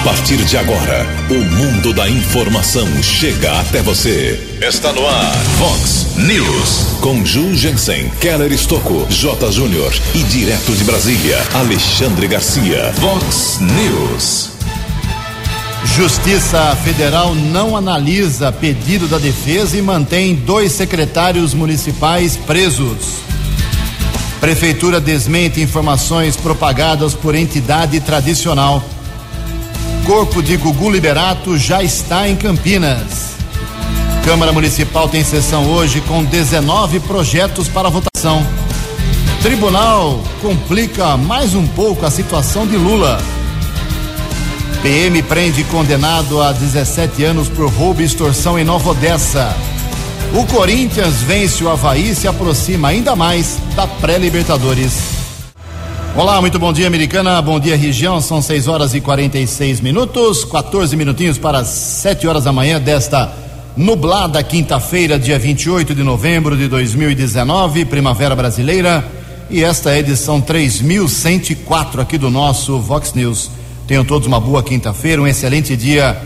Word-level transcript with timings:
A 0.00 0.02
partir 0.02 0.38
de 0.38 0.56
agora, 0.56 1.06
o 1.28 1.34
mundo 1.34 1.92
da 1.92 2.08
informação 2.08 2.88
chega 3.02 3.60
até 3.60 3.82
você. 3.82 4.56
Está 4.58 4.94
no 4.94 5.06
ar, 5.06 5.36
Fox 5.58 6.16
News. 6.16 6.98
Com 7.02 7.22
Ju 7.22 7.54
Jensen, 7.54 8.08
Keller 8.18 8.50
Estocco, 8.50 9.06
J. 9.10 9.52
Júnior 9.52 9.92
e 10.14 10.22
direto 10.22 10.72
de 10.72 10.84
Brasília, 10.84 11.36
Alexandre 11.52 12.26
Garcia. 12.28 12.94
Fox 12.94 13.58
News. 13.60 14.48
Justiça 15.84 16.74
Federal 16.82 17.34
não 17.34 17.76
analisa 17.76 18.50
pedido 18.50 19.06
da 19.06 19.18
defesa 19.18 19.76
e 19.76 19.82
mantém 19.82 20.34
dois 20.34 20.72
secretários 20.72 21.52
municipais 21.52 22.38
presos. 22.38 23.20
Prefeitura 24.40 24.98
desmente 24.98 25.60
informações 25.60 26.38
propagadas 26.38 27.12
por 27.12 27.34
entidade 27.34 28.00
tradicional. 28.00 28.82
Corpo 30.10 30.42
de 30.42 30.56
Gugu 30.56 30.90
Liberato 30.90 31.56
já 31.56 31.84
está 31.84 32.28
em 32.28 32.34
Campinas. 32.34 33.36
Câmara 34.24 34.50
Municipal 34.50 35.08
tem 35.08 35.22
sessão 35.22 35.70
hoje 35.70 36.00
com 36.00 36.24
19 36.24 36.98
projetos 36.98 37.68
para 37.68 37.88
votação. 37.88 38.44
Tribunal 39.40 40.20
complica 40.42 41.16
mais 41.16 41.54
um 41.54 41.64
pouco 41.64 42.04
a 42.04 42.10
situação 42.10 42.66
de 42.66 42.76
Lula. 42.76 43.22
PM 44.82 45.22
prende 45.22 45.62
condenado 45.62 46.42
a 46.42 46.50
17 46.50 47.22
anos 47.22 47.48
por 47.48 47.70
roubo 47.70 48.02
e 48.02 48.04
extorsão 48.04 48.58
em 48.58 48.64
Nova 48.64 48.90
Odessa. 48.90 49.56
O 50.34 50.44
Corinthians 50.44 51.22
vence 51.22 51.62
o 51.62 51.70
Havaí 51.70 52.10
e 52.10 52.16
se 52.16 52.26
aproxima 52.26 52.88
ainda 52.88 53.14
mais 53.14 53.58
da 53.76 53.86
pré-Libertadores. 53.86 55.19
Olá, 56.16 56.40
muito 56.40 56.58
bom 56.58 56.72
dia, 56.72 56.86
americana. 56.86 57.40
Bom 57.40 57.60
dia, 57.60 57.76
região. 57.76 58.20
São 58.20 58.42
6 58.42 58.68
horas 58.68 58.94
e 58.94 59.00
46 59.00 59.80
minutos, 59.80 60.44
14 60.44 60.96
minutinhos 60.96 61.38
para 61.38 61.64
7 61.64 62.26
horas 62.26 62.44
da 62.44 62.52
manhã 62.52 62.80
desta 62.80 63.32
nublada 63.76 64.42
quinta-feira, 64.42 65.18
dia 65.18 65.38
28 65.38 65.94
de 65.94 66.02
novembro 66.02 66.56
de 66.56 66.66
2019, 66.66 67.84
primavera 67.84 68.34
brasileira. 68.34 69.04
E 69.48 69.62
esta 69.62 69.90
é 69.90 69.94
a 69.94 69.98
edição 70.00 70.40
3104 70.40 72.00
aqui 72.00 72.18
do 72.18 72.28
nosso 72.28 72.78
Vox 72.80 73.14
News. 73.14 73.50
Tenham 73.86 74.04
todos 74.04 74.26
uma 74.26 74.40
boa 74.40 74.62
quinta-feira, 74.62 75.22
um 75.22 75.26
excelente 75.26 75.76
dia 75.76 76.20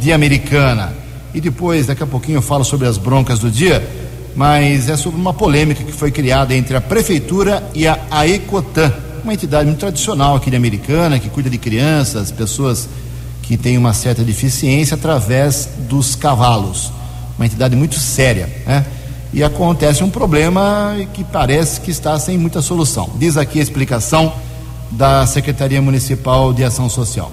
de 0.00 0.12
Americana. 0.12 0.92
E 1.34 1.40
depois, 1.40 1.86
daqui 1.86 2.02
a 2.02 2.06
pouquinho, 2.06 2.38
eu 2.38 2.42
falo 2.42 2.64
sobre 2.64 2.86
as 2.86 2.96
broncas 2.96 3.38
do 3.40 3.50
dia, 3.50 3.86
mas 4.36 4.88
é 4.90 4.96
sobre 4.96 5.18
uma 5.18 5.32
polêmica 5.32 5.82
que 5.82 5.92
foi 5.92 6.10
criada 6.10 6.54
entre 6.54 6.76
a 6.76 6.80
Prefeitura 6.80 7.68
e 7.74 7.88
a 7.88 7.98
AECOTAN, 8.10 8.92
uma 9.24 9.32
entidade 9.32 9.66
muito 9.66 9.80
tradicional 9.80 10.36
aqui 10.36 10.50
de 10.50 10.56
Americana, 10.56 11.18
que 11.18 11.30
cuida 11.30 11.48
de 11.48 11.56
crianças, 11.56 12.30
pessoas 12.30 12.86
que 13.42 13.56
têm 13.56 13.78
uma 13.78 13.94
certa 13.94 14.22
deficiência 14.22 14.94
através 14.94 15.68
dos 15.88 16.14
cavalos. 16.14 16.92
Uma 17.38 17.46
entidade 17.46 17.74
muito 17.74 17.98
séria, 17.98 18.48
né? 18.66 18.84
e 19.32 19.42
acontece 19.42 20.04
um 20.04 20.10
problema 20.10 20.94
que 21.12 21.24
parece 21.24 21.80
que 21.80 21.90
está 21.90 22.18
sem 22.18 22.36
muita 22.38 22.60
solução. 22.60 23.10
Diz 23.16 23.36
aqui 23.36 23.58
a 23.58 23.62
explicação 23.62 24.32
da 24.90 25.26
Secretaria 25.26 25.80
Municipal 25.80 26.52
de 26.52 26.62
Ação 26.62 26.88
Social. 26.88 27.32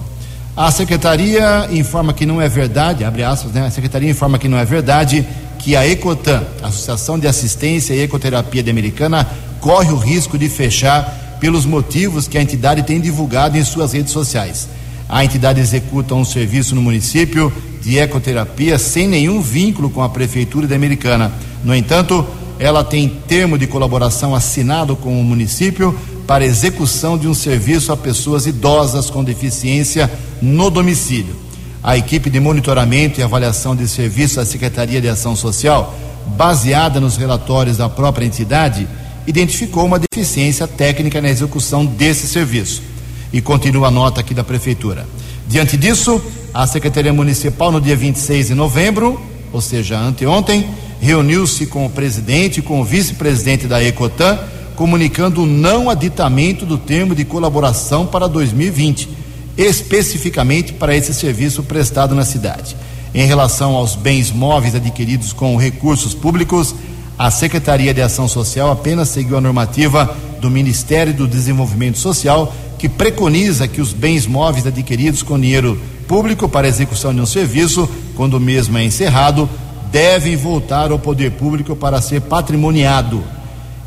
A 0.56 0.70
secretaria 0.70 1.68
informa 1.72 2.12
que 2.12 2.24
não 2.24 2.40
é 2.40 2.48
verdade, 2.48 3.04
abre 3.04 3.24
aspas, 3.24 3.52
né? 3.52 3.66
A 3.66 3.70
secretaria 3.70 4.10
informa 4.10 4.38
que 4.38 4.48
não 4.48 4.56
é 4.56 4.64
verdade 4.64 5.26
que 5.58 5.76
a 5.76 5.86
Ecotan, 5.86 6.42
Associação 6.62 7.18
de 7.18 7.26
Assistência 7.26 7.94
e 7.94 8.02
Ecoterapia 8.02 8.62
de 8.62 8.70
Americana, 8.70 9.28
corre 9.60 9.92
o 9.92 9.96
risco 9.96 10.36
de 10.36 10.48
fechar 10.48 11.38
pelos 11.40 11.64
motivos 11.64 12.28
que 12.28 12.38
a 12.38 12.42
entidade 12.42 12.82
tem 12.82 13.00
divulgado 13.00 13.56
em 13.56 13.64
suas 13.64 13.92
redes 13.92 14.12
sociais. 14.12 14.68
A 15.08 15.24
entidade 15.24 15.60
executa 15.60 16.14
um 16.14 16.24
serviço 16.24 16.74
no 16.74 16.82
município 16.82 17.52
de 17.82 17.98
ecoterapia 17.98 18.78
sem 18.78 19.06
nenhum 19.06 19.40
vínculo 19.40 19.90
com 19.90 20.02
a 20.02 20.08
prefeitura 20.08 20.66
de 20.66 20.74
Americana 20.74 21.30
no 21.64 21.74
entanto, 21.74 22.26
ela 22.58 22.84
tem 22.84 23.08
termo 23.26 23.56
de 23.56 23.66
colaboração 23.66 24.34
assinado 24.34 24.94
com 24.94 25.18
o 25.18 25.24
município 25.24 25.98
para 26.26 26.44
execução 26.44 27.16
de 27.16 27.26
um 27.26 27.32
serviço 27.32 27.90
a 27.90 27.96
pessoas 27.96 28.46
idosas 28.46 29.08
com 29.08 29.24
deficiência 29.24 30.10
no 30.42 30.68
domicílio. 30.68 31.43
A 31.84 31.98
equipe 31.98 32.30
de 32.30 32.40
monitoramento 32.40 33.20
e 33.20 33.22
avaliação 33.22 33.76
de 33.76 33.86
serviço 33.86 34.36
da 34.36 34.46
Secretaria 34.46 35.02
de 35.02 35.08
Ação 35.08 35.36
Social, 35.36 35.94
baseada 36.28 36.98
nos 36.98 37.18
relatórios 37.18 37.76
da 37.76 37.90
própria 37.90 38.24
entidade, 38.24 38.88
identificou 39.26 39.84
uma 39.84 39.98
deficiência 39.98 40.66
técnica 40.66 41.20
na 41.20 41.28
execução 41.28 41.84
desse 41.84 42.26
serviço. 42.26 42.82
E 43.30 43.42
continua 43.42 43.88
a 43.88 43.90
nota 43.90 44.22
aqui 44.22 44.32
da 44.32 44.42
Prefeitura. 44.42 45.06
Diante 45.46 45.76
disso, 45.76 46.22
a 46.54 46.66
Secretaria 46.66 47.12
Municipal, 47.12 47.70
no 47.70 47.82
dia 47.82 47.94
26 47.94 48.46
de 48.46 48.54
novembro, 48.54 49.20
ou 49.52 49.60
seja, 49.60 49.98
anteontem, 49.98 50.66
reuniu-se 51.02 51.66
com 51.66 51.84
o 51.84 51.90
presidente 51.90 52.60
e 52.60 52.62
com 52.62 52.80
o 52.80 52.84
vice-presidente 52.84 53.66
da 53.66 53.84
Ecotan, 53.84 54.38
comunicando 54.74 55.42
o 55.42 55.46
não 55.46 55.90
aditamento 55.90 56.64
do 56.64 56.78
termo 56.78 57.14
de 57.14 57.26
colaboração 57.26 58.06
para 58.06 58.26
2020, 58.26 59.23
especificamente 59.56 60.72
para 60.72 60.96
esse 60.96 61.14
serviço 61.14 61.62
prestado 61.62 62.14
na 62.14 62.24
cidade. 62.24 62.76
Em 63.14 63.26
relação 63.26 63.74
aos 63.74 63.94
bens 63.94 64.32
móveis 64.32 64.74
adquiridos 64.74 65.32
com 65.32 65.56
recursos 65.56 66.14
públicos, 66.14 66.74
a 67.16 67.30
Secretaria 67.30 67.94
de 67.94 68.02
Ação 68.02 68.26
Social 68.26 68.72
apenas 68.72 69.08
seguiu 69.08 69.36
a 69.36 69.40
normativa 69.40 70.16
do 70.40 70.50
Ministério 70.50 71.14
do 71.14 71.28
Desenvolvimento 71.28 71.98
Social, 71.98 72.52
que 72.76 72.88
preconiza 72.88 73.68
que 73.68 73.80
os 73.80 73.92
bens 73.92 74.26
móveis 74.26 74.66
adquiridos 74.66 75.22
com 75.22 75.38
dinheiro 75.38 75.80
público 76.08 76.48
para 76.48 76.66
execução 76.66 77.14
de 77.14 77.20
um 77.20 77.26
serviço, 77.26 77.88
quando 78.16 78.34
o 78.34 78.40
mesmo 78.40 78.76
é 78.76 78.84
encerrado, 78.84 79.48
devem 79.92 80.34
voltar 80.34 80.90
ao 80.90 80.98
poder 80.98 81.30
público 81.30 81.76
para 81.76 82.02
ser 82.02 82.20
patrimoniado. 82.22 83.22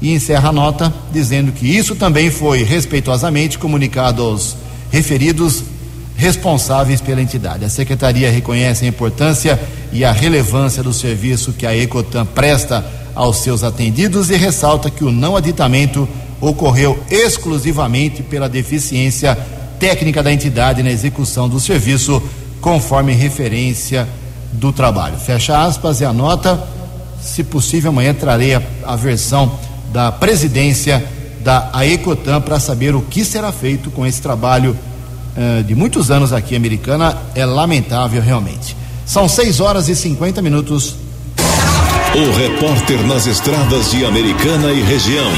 E 0.02 0.14
encerra 0.14 0.50
a 0.50 0.54
nota 0.54 0.94
dizendo 1.12 1.52
que 1.52 1.68
isso 1.68 1.96
também 1.96 2.32
foi 2.32 2.64
respeitosamente 2.64 3.60
comunicado 3.60 4.22
aos 4.24 4.56
referidos 4.92 5.64
responsáveis 6.16 7.00
pela 7.00 7.22
entidade. 7.22 7.64
A 7.64 7.70
secretaria 7.70 8.32
reconhece 8.32 8.86
a 8.86 8.88
importância 8.88 9.60
e 9.94 10.04
a 10.04 10.12
relevância 10.12 10.82
do 10.82 10.92
serviço 10.92 11.54
que 11.54 11.66
a 11.66 11.76
Ecotan 11.76 12.26
presta 12.26 12.84
aos 13.14 13.38
seus 13.38 13.64
atendidos 13.64 14.30
e 14.30 14.36
ressalta 14.36 14.90
que 14.90 15.04
o 15.04 15.12
não 15.12 15.36
aditamento 15.36 16.08
ocorreu 16.42 17.00
exclusivamente 17.10 18.22
pela 18.22 18.50
deficiência 18.50 19.38
técnica 19.80 20.24
da 20.24 20.32
entidade 20.32 20.84
na 20.84 20.92
execução 20.92 21.48
do 21.48 21.60
serviço, 21.60 22.22
conforme 22.62 23.14
referência 23.14 24.08
do 24.54 24.72
trabalho. 24.72 25.18
Fecha 25.18 25.64
aspas 25.64 26.02
e 26.02 26.06
anota. 26.06 26.62
Se 27.22 27.44
possível, 27.44 27.90
amanhã 27.90 28.14
trarei 28.14 28.56
a, 28.56 28.62
a 28.86 28.96
versão 28.96 29.58
da 29.92 30.12
presidência 30.12 31.04
da 31.42 31.70
AECOTAN 31.74 32.42
para 32.42 32.60
saber 32.60 32.96
o 32.96 33.02
que 33.02 33.24
será 33.24 33.52
feito 33.52 33.90
com 33.92 34.06
esse 34.06 34.22
trabalho 34.22 34.76
uh, 35.36 35.64
de 35.64 35.76
muitos 35.76 36.12
anos 36.12 36.34
aqui 36.34 36.56
americana. 36.56 37.18
É 37.36 37.46
lamentável 37.46 38.22
realmente. 38.22 38.76
São 39.06 39.28
6 39.28 39.60
horas 39.60 39.88
e 39.90 39.96
50 39.96 40.42
minutos. 40.42 40.96
O 42.16 42.38
repórter 42.38 43.06
nas 43.06 43.28
estradas 43.28 43.92
de 43.92 44.06
Americana 44.06 44.72
e 44.72 44.82
região, 44.82 45.32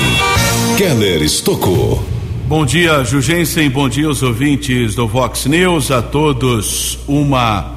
Keller 0.77 1.21
Estocou. 1.21 2.03
Bom 2.47 2.65
dia, 2.65 3.03
Jugensen. 3.03 3.69
Bom 3.69 3.87
dia, 3.87 4.09
os 4.09 4.23
ouvintes 4.23 4.95
do 4.95 5.07
Vox 5.07 5.45
News. 5.45 5.91
A 5.91 6.01
todos 6.01 6.97
uma 7.07 7.73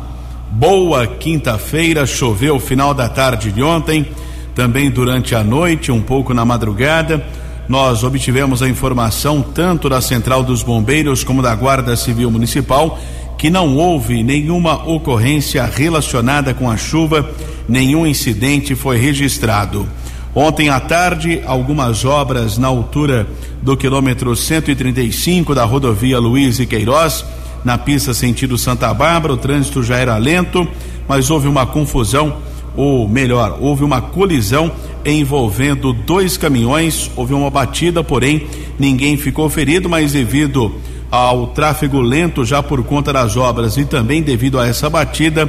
boa 0.50 1.06
quinta-feira. 1.06 2.06
Choveu 2.06 2.58
final 2.58 2.94
da 2.94 3.06
tarde 3.08 3.52
de 3.52 3.62
ontem, 3.62 4.06
também 4.54 4.90
durante 4.90 5.34
a 5.34 5.42
noite, 5.44 5.92
um 5.92 6.00
pouco 6.00 6.32
na 6.32 6.44
madrugada. 6.44 7.22
Nós 7.68 8.02
obtivemos 8.04 8.62
a 8.62 8.68
informação 8.68 9.42
tanto 9.42 9.88
da 9.88 10.00
Central 10.00 10.42
dos 10.42 10.62
Bombeiros 10.62 11.22
como 11.24 11.42
da 11.42 11.54
Guarda 11.54 11.96
Civil 11.96 12.30
Municipal 12.30 12.98
que 13.42 13.50
não 13.50 13.76
houve 13.76 14.22
nenhuma 14.22 14.88
ocorrência 14.88 15.64
relacionada 15.64 16.54
com 16.54 16.70
a 16.70 16.76
chuva, 16.76 17.28
nenhum 17.68 18.06
incidente 18.06 18.76
foi 18.76 18.98
registrado. 18.98 19.84
Ontem 20.32 20.68
à 20.68 20.78
tarde, 20.78 21.42
algumas 21.44 22.04
obras 22.04 22.56
na 22.56 22.68
altura 22.68 23.26
do 23.60 23.76
quilômetro 23.76 24.36
135 24.36 25.56
da 25.56 25.64
rodovia 25.64 26.20
Luiz 26.20 26.60
e 26.60 26.66
Queiroz, 26.66 27.24
na 27.64 27.76
pista 27.76 28.14
sentido 28.14 28.56
Santa 28.56 28.94
Bárbara, 28.94 29.34
o 29.34 29.36
trânsito 29.36 29.82
já 29.82 29.96
era 29.96 30.16
lento, 30.18 30.64
mas 31.08 31.28
houve 31.28 31.48
uma 31.48 31.66
confusão, 31.66 32.36
ou 32.76 33.08
melhor, 33.08 33.58
houve 33.60 33.84
uma 33.84 34.00
colisão 34.00 34.70
envolvendo 35.04 35.92
dois 35.92 36.36
caminhões, 36.36 37.10
houve 37.16 37.34
uma 37.34 37.50
batida, 37.50 38.02
porém 38.02 38.46
ninguém 38.78 39.16
ficou 39.16 39.48
ferido, 39.50 39.88
mas 39.88 40.12
devido 40.12 40.74
ao 41.10 41.48
tráfego 41.48 42.00
lento 42.00 42.44
já 42.44 42.62
por 42.62 42.82
conta 42.84 43.12
das 43.12 43.36
obras 43.36 43.76
e 43.76 43.84
também 43.84 44.22
devido 44.22 44.58
a 44.58 44.66
essa 44.66 44.88
batida, 44.88 45.48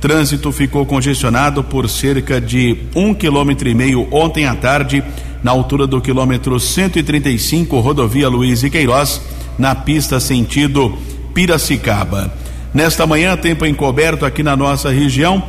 Trânsito 0.00 0.52
ficou 0.52 0.86
congestionado 0.86 1.64
por 1.64 1.88
cerca 1.88 2.40
de 2.40 2.76
um 2.94 3.12
quilômetro 3.12 3.68
e 3.68 3.74
meio 3.74 4.06
ontem 4.12 4.46
à 4.46 4.54
tarde, 4.54 5.02
na 5.42 5.50
altura 5.50 5.86
do 5.86 6.00
quilômetro 6.00 6.58
135, 6.58 7.78
rodovia 7.80 8.28
Luiz 8.28 8.62
e 8.62 8.70
Queiroz, 8.70 9.20
na 9.58 9.74
pista 9.74 10.20
sentido 10.20 10.96
Piracicaba. 11.34 12.32
Nesta 12.72 13.06
manhã, 13.06 13.36
tempo 13.36 13.66
encoberto 13.66 14.24
aqui 14.24 14.42
na 14.42 14.56
nossa 14.56 14.90
região. 14.90 15.42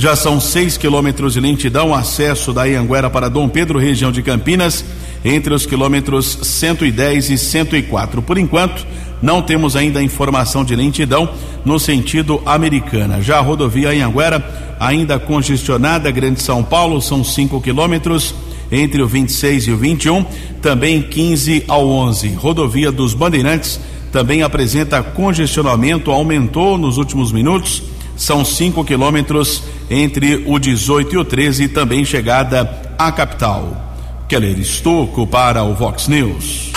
Já 0.00 0.16
são 0.16 0.40
seis 0.40 0.78
quilômetros 0.78 1.34
de 1.34 1.40
lentidão, 1.40 1.94
acesso 1.94 2.54
da 2.54 2.64
Ianguera 2.64 3.10
para 3.10 3.28
Dom 3.28 3.46
Pedro, 3.50 3.78
região 3.78 4.10
de 4.10 4.22
Campinas, 4.22 4.82
entre 5.22 5.52
os 5.52 5.66
quilômetros 5.66 6.38
110 6.40 7.28
e 7.28 7.36
104. 7.36 8.22
Por 8.22 8.38
enquanto, 8.38 8.86
não 9.20 9.42
temos 9.42 9.76
ainda 9.76 10.02
informação 10.02 10.64
de 10.64 10.74
lentidão 10.74 11.28
no 11.66 11.78
sentido 11.78 12.40
americana. 12.46 13.20
Já 13.20 13.40
a 13.40 13.42
rodovia 13.42 13.90
Anhanguera, 13.90 14.42
ainda 14.80 15.18
congestionada, 15.18 16.10
Grande 16.10 16.40
São 16.40 16.64
Paulo, 16.64 17.02
são 17.02 17.22
5 17.22 17.60
quilômetros 17.60 18.34
entre 18.72 19.02
o 19.02 19.06
26 19.06 19.64
e 19.64 19.72
o 19.72 19.76
21, 19.76 20.24
também 20.62 21.02
15 21.02 21.64
ao 21.68 21.86
11. 21.86 22.28
Rodovia 22.36 22.90
dos 22.90 23.12
Bandeirantes 23.12 23.78
também 24.10 24.42
apresenta 24.42 25.02
congestionamento, 25.02 26.10
aumentou 26.10 26.78
nos 26.78 26.96
últimos 26.96 27.32
minutos, 27.32 27.82
são 28.20 28.44
5 28.44 28.84
quilômetros 28.84 29.62
entre 29.88 30.44
o 30.46 30.58
18 30.58 31.14
e 31.14 31.18
o 31.18 31.24
13, 31.24 31.68
também 31.68 32.04
chegada 32.04 32.94
à 32.98 33.10
capital. 33.10 33.96
Keller 34.28 34.58
Estocco 34.58 35.26
para 35.26 35.64
o 35.64 35.74
Vox 35.74 36.06
News. 36.06 36.70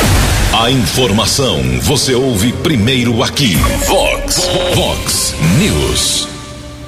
A 0.53 0.71
informação 0.71 1.61
você 1.81 2.15
ouve 2.15 2.53
primeiro 2.53 3.21
aqui. 3.21 3.55
Vox, 3.85 4.49
Vox 4.73 5.35
News. 5.59 6.29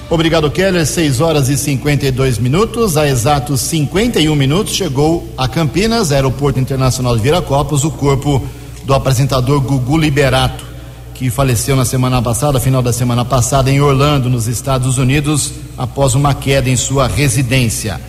Obrigado, 0.09 0.49
Keller. 0.49 0.85
6 0.85 1.19
horas 1.19 1.49
e 1.49 1.57
52 1.57 2.37
minutos. 2.37 2.95
Há 2.95 3.09
exatos 3.09 3.59
51 3.59 4.33
minutos 4.35 4.73
chegou 4.73 5.27
a 5.37 5.49
Campinas, 5.49 6.13
Aeroporto 6.13 6.61
Internacional 6.61 7.17
de 7.17 7.21
Viracopos, 7.21 7.83
o 7.83 7.91
corpo 7.91 8.41
do 8.85 8.93
apresentador 8.93 9.59
Gugu 9.59 9.97
Liberato, 9.97 10.74
que 11.15 11.29
faleceu 11.29 11.77
na 11.77 11.85
semana 11.85 12.21
passada, 12.21 12.59
final 12.59 12.81
da 12.81 12.91
semana 12.91 13.23
passada, 13.23 13.71
em 13.71 13.79
Orlando, 13.79 14.29
nos 14.29 14.47
Estados 14.47 14.97
Unidos, 14.97 15.53
após 15.77 16.13
uma 16.13 16.33
queda 16.33 16.69
em 16.69 16.75
sua 16.75 17.07
residência. 17.07 18.01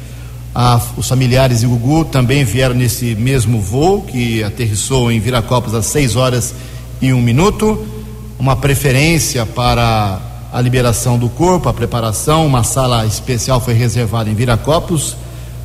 Ah, 0.53 0.81
os 0.97 1.08
familiares 1.08 1.61
de 1.61 1.67
Gugu 1.69 2.05
também 2.06 2.43
vieram 2.43 2.75
nesse 2.75 3.14
mesmo 3.14 3.61
voo 3.61 4.03
que 4.03 4.43
aterrissou 4.43 5.12
em 5.12 5.20
Viracopos 5.20 5.73
às 5.73 5.87
6 5.87 6.17
horas 6.17 6.53
e 7.00 7.12
um 7.12 7.23
minuto. 7.23 7.87
Uma 8.41 8.56
preferência 8.56 9.47
para 9.47 10.20
a 10.53 10.61
liberação 10.61 11.17
do 11.17 11.29
corpo, 11.29 11.69
a 11.69 11.75
preparação, 11.75 12.44
uma 12.44 12.64
sala 12.64 13.06
especial 13.06 13.61
foi 13.61 13.75
reservada 13.75 14.29
em 14.29 14.35
Viracopos 14.35 15.17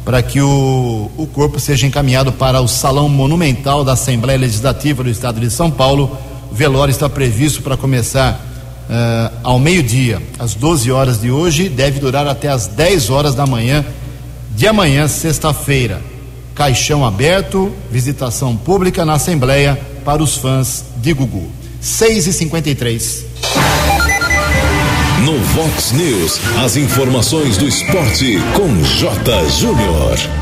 para 0.06 0.22
que 0.22 0.40
o, 0.42 1.10
o 1.18 1.26
corpo 1.28 1.60
seja 1.60 1.88
encaminhado 1.88 2.32
para 2.32 2.62
o 2.62 2.68
Salão 2.68 3.10
Monumental 3.10 3.84
da 3.84 3.94
Assembleia 3.94 4.38
Legislativa 4.38 5.04
do 5.04 5.10
Estado 5.10 5.40
de 5.40 5.50
São 5.50 5.72
Paulo. 5.72 6.18
O 6.52 6.56
velório 6.56 6.92
está 6.92 7.08
previsto 7.08 7.62
para 7.62 7.78
começar 7.78 8.34
uh, 8.90 9.38
ao 9.42 9.58
meio-dia, 9.58 10.22
às 10.38 10.54
12 10.54 10.92
horas 10.92 11.22
de 11.22 11.32
hoje, 11.32 11.70
deve 11.70 12.00
durar 12.00 12.28
até 12.28 12.50
às 12.50 12.68
10 12.68 13.10
horas 13.10 13.34
da 13.34 13.46
manhã 13.46 13.86
de 14.56 14.68
amanhã, 14.68 15.08
sexta-feira. 15.08 16.02
Caixão 16.54 17.06
aberto, 17.06 17.74
visitação 17.90 18.56
pública 18.56 19.06
na 19.06 19.14
Assembleia 19.14 19.80
para 20.04 20.22
os 20.22 20.36
fãs 20.36 20.84
de 20.98 21.14
Gugu. 21.14 21.50
6 21.80 22.28
e 22.28 22.34
53 22.34 23.26
No 25.24 25.40
Vox 25.40 25.92
News, 25.94 26.40
as 26.64 26.76
informações 26.76 27.58
do 27.58 27.68
esporte 27.68 28.38
com 28.56 28.84
J. 28.84 29.50
Júnior. 29.50 30.41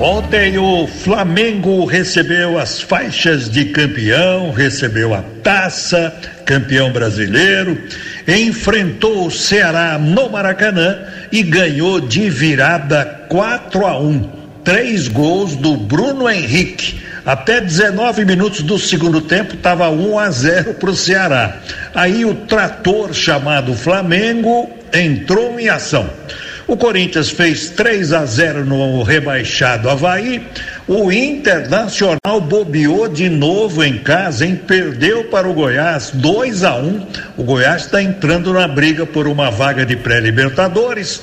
Ontem 0.00 0.56
o 0.56 0.86
Flamengo 0.86 1.84
recebeu 1.84 2.58
as 2.58 2.80
faixas 2.80 3.50
de 3.50 3.66
campeão, 3.66 4.50
recebeu 4.50 5.12
a 5.12 5.22
taça, 5.42 6.10
campeão 6.46 6.90
brasileiro, 6.90 7.78
enfrentou 8.26 9.26
o 9.26 9.30
Ceará 9.30 9.98
no 9.98 10.30
Maracanã 10.30 11.00
e 11.30 11.42
ganhou 11.42 12.00
de 12.00 12.30
virada 12.30 13.04
4 13.28 13.86
a 13.86 14.00
1. 14.00 14.30
Três 14.64 15.06
gols 15.06 15.54
do 15.54 15.76
Bruno 15.76 16.30
Henrique. 16.30 16.98
Até 17.26 17.60
19 17.60 18.24
minutos 18.24 18.62
do 18.62 18.78
segundo 18.78 19.20
tempo 19.20 19.52
estava 19.52 19.90
1 19.90 20.18
a 20.18 20.30
0 20.30 20.74
para 20.74 20.90
o 20.90 20.96
Ceará. 20.96 21.58
Aí 21.94 22.24
o 22.24 22.34
trator 22.34 23.12
chamado 23.12 23.74
Flamengo 23.74 24.70
entrou 24.94 25.60
em 25.60 25.68
ação. 25.68 26.08
O 26.70 26.76
Corinthians 26.76 27.30
fez 27.30 27.70
3 27.70 28.12
a 28.12 28.24
0 28.24 28.64
no 28.64 29.02
rebaixado 29.02 29.90
Havaí. 29.90 30.46
O 30.86 31.10
Internacional 31.10 32.40
bobeou 32.40 33.08
de 33.08 33.28
novo 33.28 33.82
em 33.82 33.98
casa, 33.98 34.46
hein? 34.46 34.54
Perdeu 34.68 35.24
para 35.24 35.48
o 35.48 35.52
Goiás 35.52 36.12
2 36.14 36.62
a 36.62 36.76
1. 36.76 37.06
O 37.36 37.42
Goiás 37.42 37.86
está 37.86 38.00
entrando 38.00 38.52
na 38.52 38.68
briga 38.68 39.04
por 39.04 39.26
uma 39.26 39.50
vaga 39.50 39.84
de 39.84 39.96
pré-libertadores. 39.96 41.20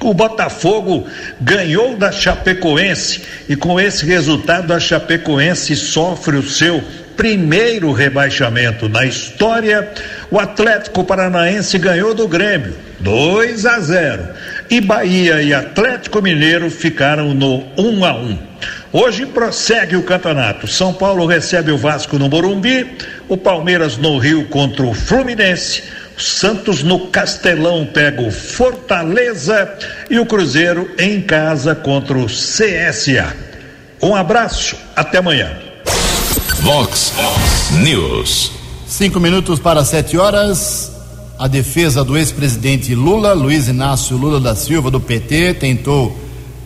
O 0.00 0.14
Botafogo 0.14 1.06
ganhou 1.42 1.94
da 1.94 2.10
Chapecoense 2.10 3.20
e 3.50 3.56
com 3.56 3.78
esse 3.78 4.06
resultado 4.06 4.72
a 4.72 4.80
Chapecoense 4.80 5.76
sofre 5.76 6.38
o 6.38 6.42
seu 6.42 6.82
primeiro 7.18 7.92
rebaixamento 7.92 8.88
na 8.88 9.04
história. 9.04 9.92
O 10.30 10.38
Atlético 10.38 11.04
Paranaense 11.04 11.76
ganhou 11.76 12.14
do 12.14 12.26
Grêmio 12.26 12.74
2 13.00 13.66
a 13.66 13.78
0 13.78 14.28
e 14.70 14.80
Bahia 14.80 15.42
e 15.42 15.52
Atlético 15.52 16.22
Mineiro 16.22 16.70
ficaram 16.70 17.34
no 17.34 17.64
1 17.76 18.04
a 18.04 18.14
1. 18.14 18.38
Hoje 18.92 19.26
prossegue 19.26 19.96
o 19.96 20.02
campeonato. 20.02 20.66
São 20.66 20.92
Paulo 20.92 21.26
recebe 21.26 21.72
o 21.72 21.76
Vasco 21.78 22.18
no 22.18 22.28
Morumbi, 22.28 22.86
o 23.28 23.36
Palmeiras 23.36 23.96
no 23.96 24.18
Rio 24.18 24.46
contra 24.46 24.84
o 24.84 24.94
Fluminense. 24.94 25.82
Santos 26.16 26.82
no 26.82 27.08
Castelão 27.08 27.86
pega 27.86 28.20
o 28.20 28.30
Fortaleza 28.30 29.72
e 30.08 30.18
o 30.18 30.26
Cruzeiro 30.26 30.90
em 30.98 31.20
casa 31.20 31.74
contra 31.74 32.16
o 32.18 32.26
CSA. 32.26 33.34
Um 34.02 34.14
abraço, 34.14 34.76
até 34.94 35.18
amanhã. 35.18 35.50
Vox 36.60 37.12
News. 37.82 38.52
Cinco 38.86 39.18
minutos 39.18 39.58
para 39.58 39.84
sete 39.84 40.18
horas. 40.18 40.99
A 41.40 41.48
defesa 41.48 42.04
do 42.04 42.18
ex-presidente 42.18 42.94
Lula, 42.94 43.32
Luiz 43.32 43.66
Inácio 43.66 44.14
Lula 44.14 44.38
da 44.38 44.54
Silva, 44.54 44.90
do 44.90 45.00
PT, 45.00 45.54
tentou 45.54 46.14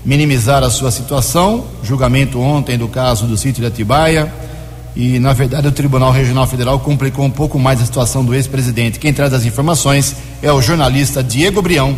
minimizar 0.04 0.64
a 0.64 0.68
sua 0.68 0.90
situação. 0.90 1.64
Julgamento 1.84 2.40
ontem 2.40 2.76
do 2.76 2.88
caso 2.88 3.24
do 3.24 3.36
sítio 3.36 3.60
de 3.60 3.68
Atibaia 3.68 4.34
e, 4.96 5.20
na 5.20 5.32
verdade, 5.32 5.68
o 5.68 5.70
Tribunal 5.70 6.10
Regional 6.10 6.44
Federal 6.48 6.80
complicou 6.80 7.24
um 7.24 7.30
pouco 7.30 7.56
mais 7.56 7.80
a 7.80 7.84
situação 7.84 8.24
do 8.24 8.34
ex-presidente. 8.34 8.98
Quem 8.98 9.12
traz 9.12 9.32
as 9.32 9.44
informações 9.44 10.16
é 10.42 10.52
o 10.52 10.60
jornalista 10.60 11.22
Diego 11.22 11.62
Brião. 11.62 11.96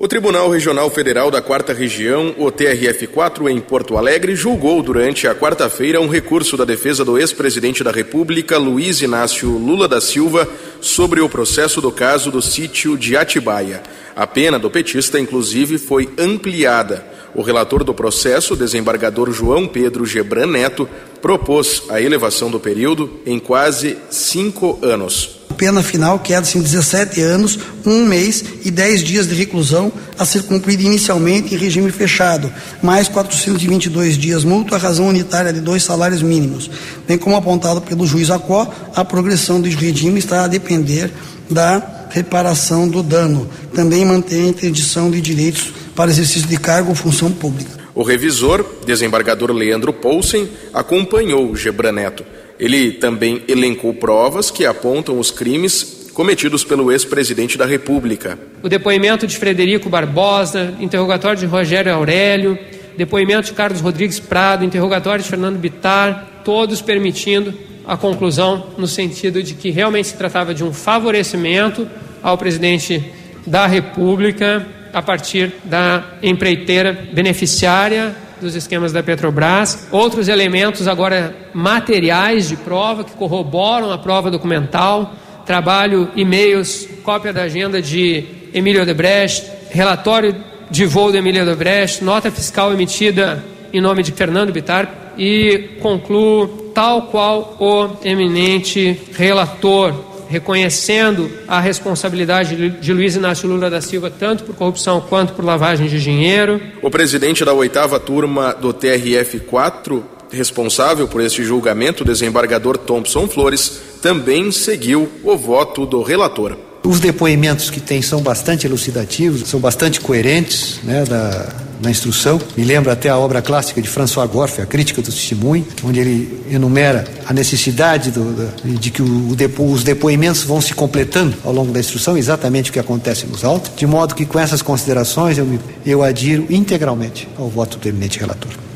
O 0.00 0.06
Tribunal 0.06 0.48
Regional 0.48 0.88
Federal 0.90 1.28
da 1.28 1.42
Quarta 1.42 1.72
Região, 1.72 2.32
o 2.38 2.52
TRF4, 2.52 3.50
em 3.50 3.58
Porto 3.58 3.96
Alegre, 3.96 4.36
julgou 4.36 4.80
durante 4.80 5.26
a 5.26 5.34
quarta-feira 5.34 6.00
um 6.00 6.06
recurso 6.06 6.56
da 6.56 6.64
defesa 6.64 7.04
do 7.04 7.18
ex-presidente 7.18 7.82
da 7.82 7.90
República, 7.90 8.58
Luiz 8.58 9.02
Inácio 9.02 9.50
Lula 9.50 9.88
da 9.88 10.00
Silva, 10.00 10.48
sobre 10.80 11.20
o 11.20 11.28
processo 11.28 11.80
do 11.80 11.90
caso 11.90 12.30
do 12.30 12.40
sítio 12.40 12.96
de 12.96 13.16
Atibaia. 13.16 13.82
A 14.18 14.26
pena 14.26 14.58
do 14.58 14.68
petista, 14.68 15.20
inclusive, 15.20 15.78
foi 15.78 16.12
ampliada. 16.18 17.06
O 17.36 17.40
relator 17.40 17.84
do 17.84 17.94
processo, 17.94 18.56
desembargador 18.56 19.30
João 19.30 19.68
Pedro 19.68 20.04
Gebran 20.04 20.48
Neto, 20.48 20.88
propôs 21.22 21.84
a 21.88 22.00
elevação 22.00 22.50
do 22.50 22.58
período 22.58 23.20
em 23.24 23.38
quase 23.38 23.96
cinco 24.10 24.76
anos. 24.82 25.38
Pena 25.56 25.84
final 25.84 26.18
queda-se 26.18 26.58
em 26.58 26.62
17 26.62 27.20
anos, 27.20 27.60
um 27.86 28.06
mês 28.06 28.44
e 28.64 28.72
10 28.72 29.04
dias 29.04 29.28
de 29.28 29.36
reclusão 29.36 29.92
a 30.18 30.24
ser 30.24 30.42
cumprida 30.42 30.82
inicialmente 30.82 31.54
em 31.54 31.58
regime 31.58 31.92
fechado, 31.92 32.52
mais 32.82 33.06
422 33.06 34.18
dias 34.18 34.42
multa 34.42 34.74
à 34.74 34.78
razão 34.78 35.06
unitária 35.06 35.52
de 35.52 35.60
dois 35.60 35.84
salários 35.84 36.22
mínimos. 36.22 36.68
Bem 37.06 37.18
como 37.18 37.36
apontado 37.36 37.80
pelo 37.82 38.04
juiz 38.04 38.32
Acó, 38.32 38.68
a 38.96 39.04
progressão 39.04 39.60
do 39.60 39.68
regime 39.68 40.18
está 40.18 40.42
a 40.42 40.48
depender 40.48 41.08
da 41.48 41.97
reparação 42.10 42.88
do 42.88 43.02
dano. 43.02 43.48
Também 43.74 44.04
mantém 44.04 44.44
a 44.44 44.48
interdição 44.48 45.10
de 45.10 45.20
direitos 45.20 45.72
para 45.94 46.10
exercício 46.10 46.48
de 46.48 46.58
cargo 46.58 46.90
ou 46.90 46.94
função 46.94 47.30
pública. 47.30 47.78
O 47.94 48.02
revisor, 48.02 48.64
desembargador 48.86 49.50
Leandro 49.52 49.92
Poulsen, 49.92 50.48
acompanhou 50.72 51.50
o 51.50 51.56
Gebraneto. 51.56 52.24
Ele 52.58 52.92
também 52.92 53.42
elencou 53.48 53.92
provas 53.94 54.50
que 54.50 54.64
apontam 54.64 55.18
os 55.18 55.30
crimes 55.30 56.10
cometidos 56.14 56.64
pelo 56.64 56.90
ex-presidente 56.90 57.56
da 57.56 57.64
República. 57.64 58.38
O 58.62 58.68
depoimento 58.68 59.26
de 59.26 59.36
Frederico 59.36 59.88
Barbosa, 59.88 60.74
interrogatório 60.80 61.38
de 61.38 61.46
Rogério 61.46 61.94
Aurélio, 61.94 62.58
depoimento 62.96 63.46
de 63.46 63.52
Carlos 63.52 63.80
Rodrigues 63.80 64.18
Prado, 64.18 64.64
interrogatório 64.64 65.22
de 65.22 65.30
Fernando 65.30 65.58
Bitar, 65.58 66.42
todos 66.44 66.82
permitindo 66.82 67.54
a 67.88 67.96
conclusão 67.96 68.66
no 68.76 68.86
sentido 68.86 69.42
de 69.42 69.54
que 69.54 69.70
realmente 69.70 70.08
se 70.08 70.16
tratava 70.16 70.52
de 70.52 70.62
um 70.62 70.74
favorecimento 70.74 71.88
ao 72.22 72.36
presidente 72.36 73.02
da 73.46 73.66
República 73.66 74.66
a 74.92 75.00
partir 75.00 75.54
da 75.64 76.04
empreiteira 76.22 77.08
beneficiária 77.12 78.14
dos 78.42 78.54
esquemas 78.54 78.92
da 78.92 79.02
Petrobras. 79.02 79.88
Outros 79.90 80.28
elementos 80.28 80.86
agora 80.86 81.34
materiais 81.54 82.48
de 82.48 82.56
prova 82.56 83.04
que 83.04 83.12
corroboram 83.12 83.90
a 83.90 83.96
prova 83.96 84.30
documental, 84.30 85.14
trabalho, 85.46 86.10
e-mails, 86.14 86.86
cópia 87.02 87.32
da 87.32 87.44
agenda 87.44 87.80
de 87.80 88.22
Emílio 88.52 88.82
Odebrecht, 88.82 89.50
relatório 89.70 90.36
de 90.70 90.84
voo 90.84 91.10
de 91.10 91.16
Emílio 91.16 91.42
Odebrecht, 91.42 92.04
nota 92.04 92.30
fiscal 92.30 92.70
emitida 92.70 93.42
em 93.72 93.80
nome 93.80 94.02
de 94.02 94.12
Fernando 94.12 94.52
Bittar 94.52 95.14
e 95.16 95.70
concluo 95.80 96.67
tal 96.78 97.02
qual 97.02 97.56
o 97.58 98.06
eminente 98.06 99.00
relator 99.12 99.92
reconhecendo 100.28 101.28
a 101.48 101.58
responsabilidade 101.58 102.70
de 102.70 102.92
Luiz 102.92 103.16
Inácio 103.16 103.48
Lula 103.48 103.68
da 103.68 103.80
Silva, 103.80 104.08
tanto 104.16 104.44
por 104.44 104.54
corrupção 104.54 105.00
quanto 105.00 105.32
por 105.32 105.44
lavagem 105.44 105.88
de 105.88 106.00
dinheiro. 106.00 106.60
O 106.80 106.88
presidente 106.88 107.44
da 107.44 107.52
oitava 107.52 107.98
turma 107.98 108.52
do 108.52 108.72
TRF-4, 108.72 110.04
responsável 110.30 111.08
por 111.08 111.20
este 111.20 111.42
julgamento, 111.42 112.04
o 112.04 112.06
desembargador 112.06 112.78
Thompson 112.78 113.26
Flores, 113.26 113.80
também 114.00 114.52
seguiu 114.52 115.08
o 115.24 115.36
voto 115.36 115.84
do 115.84 116.00
relator. 116.00 116.67
Os 116.88 117.00
depoimentos 117.00 117.68
que 117.68 117.80
tem 117.80 118.00
são 118.00 118.22
bastante 118.22 118.66
elucidativos, 118.66 119.46
são 119.46 119.60
bastante 119.60 120.00
coerentes 120.00 120.80
né, 120.82 121.04
da, 121.04 121.46
na 121.82 121.90
instrução. 121.90 122.40
Me 122.56 122.64
lembra 122.64 122.94
até 122.94 123.10
a 123.10 123.18
obra 123.18 123.42
clássica 123.42 123.82
de 123.82 123.86
François 123.86 124.26
Gorff, 124.26 124.62
A 124.62 124.64
Crítica 124.64 125.02
do 125.02 125.12
Testemunho, 125.12 125.66
onde 125.84 126.00
ele 126.00 126.42
enumera 126.50 127.06
a 127.26 127.34
necessidade 127.34 128.10
do, 128.10 128.50
de 128.64 128.90
que 128.90 129.02
o, 129.02 129.36
depo, 129.36 129.70
os 129.70 129.84
depoimentos 129.84 130.44
vão 130.44 130.62
se 130.62 130.72
completando 130.72 131.36
ao 131.44 131.52
longo 131.52 131.72
da 131.72 131.78
instrução, 131.78 132.16
exatamente 132.16 132.70
o 132.70 132.72
que 132.72 132.78
acontece 132.78 133.26
nos 133.26 133.44
autos, 133.44 133.70
de 133.76 133.86
modo 133.86 134.14
que 134.14 134.24
com 134.24 134.38
essas 134.38 134.62
considerações 134.62 135.36
eu, 135.36 135.44
me, 135.44 135.60
eu 135.84 136.02
adiro 136.02 136.46
integralmente 136.48 137.28
ao 137.36 137.50
voto 137.50 137.76
do 137.76 137.86
eminente 137.86 138.18
relator. 138.18 138.67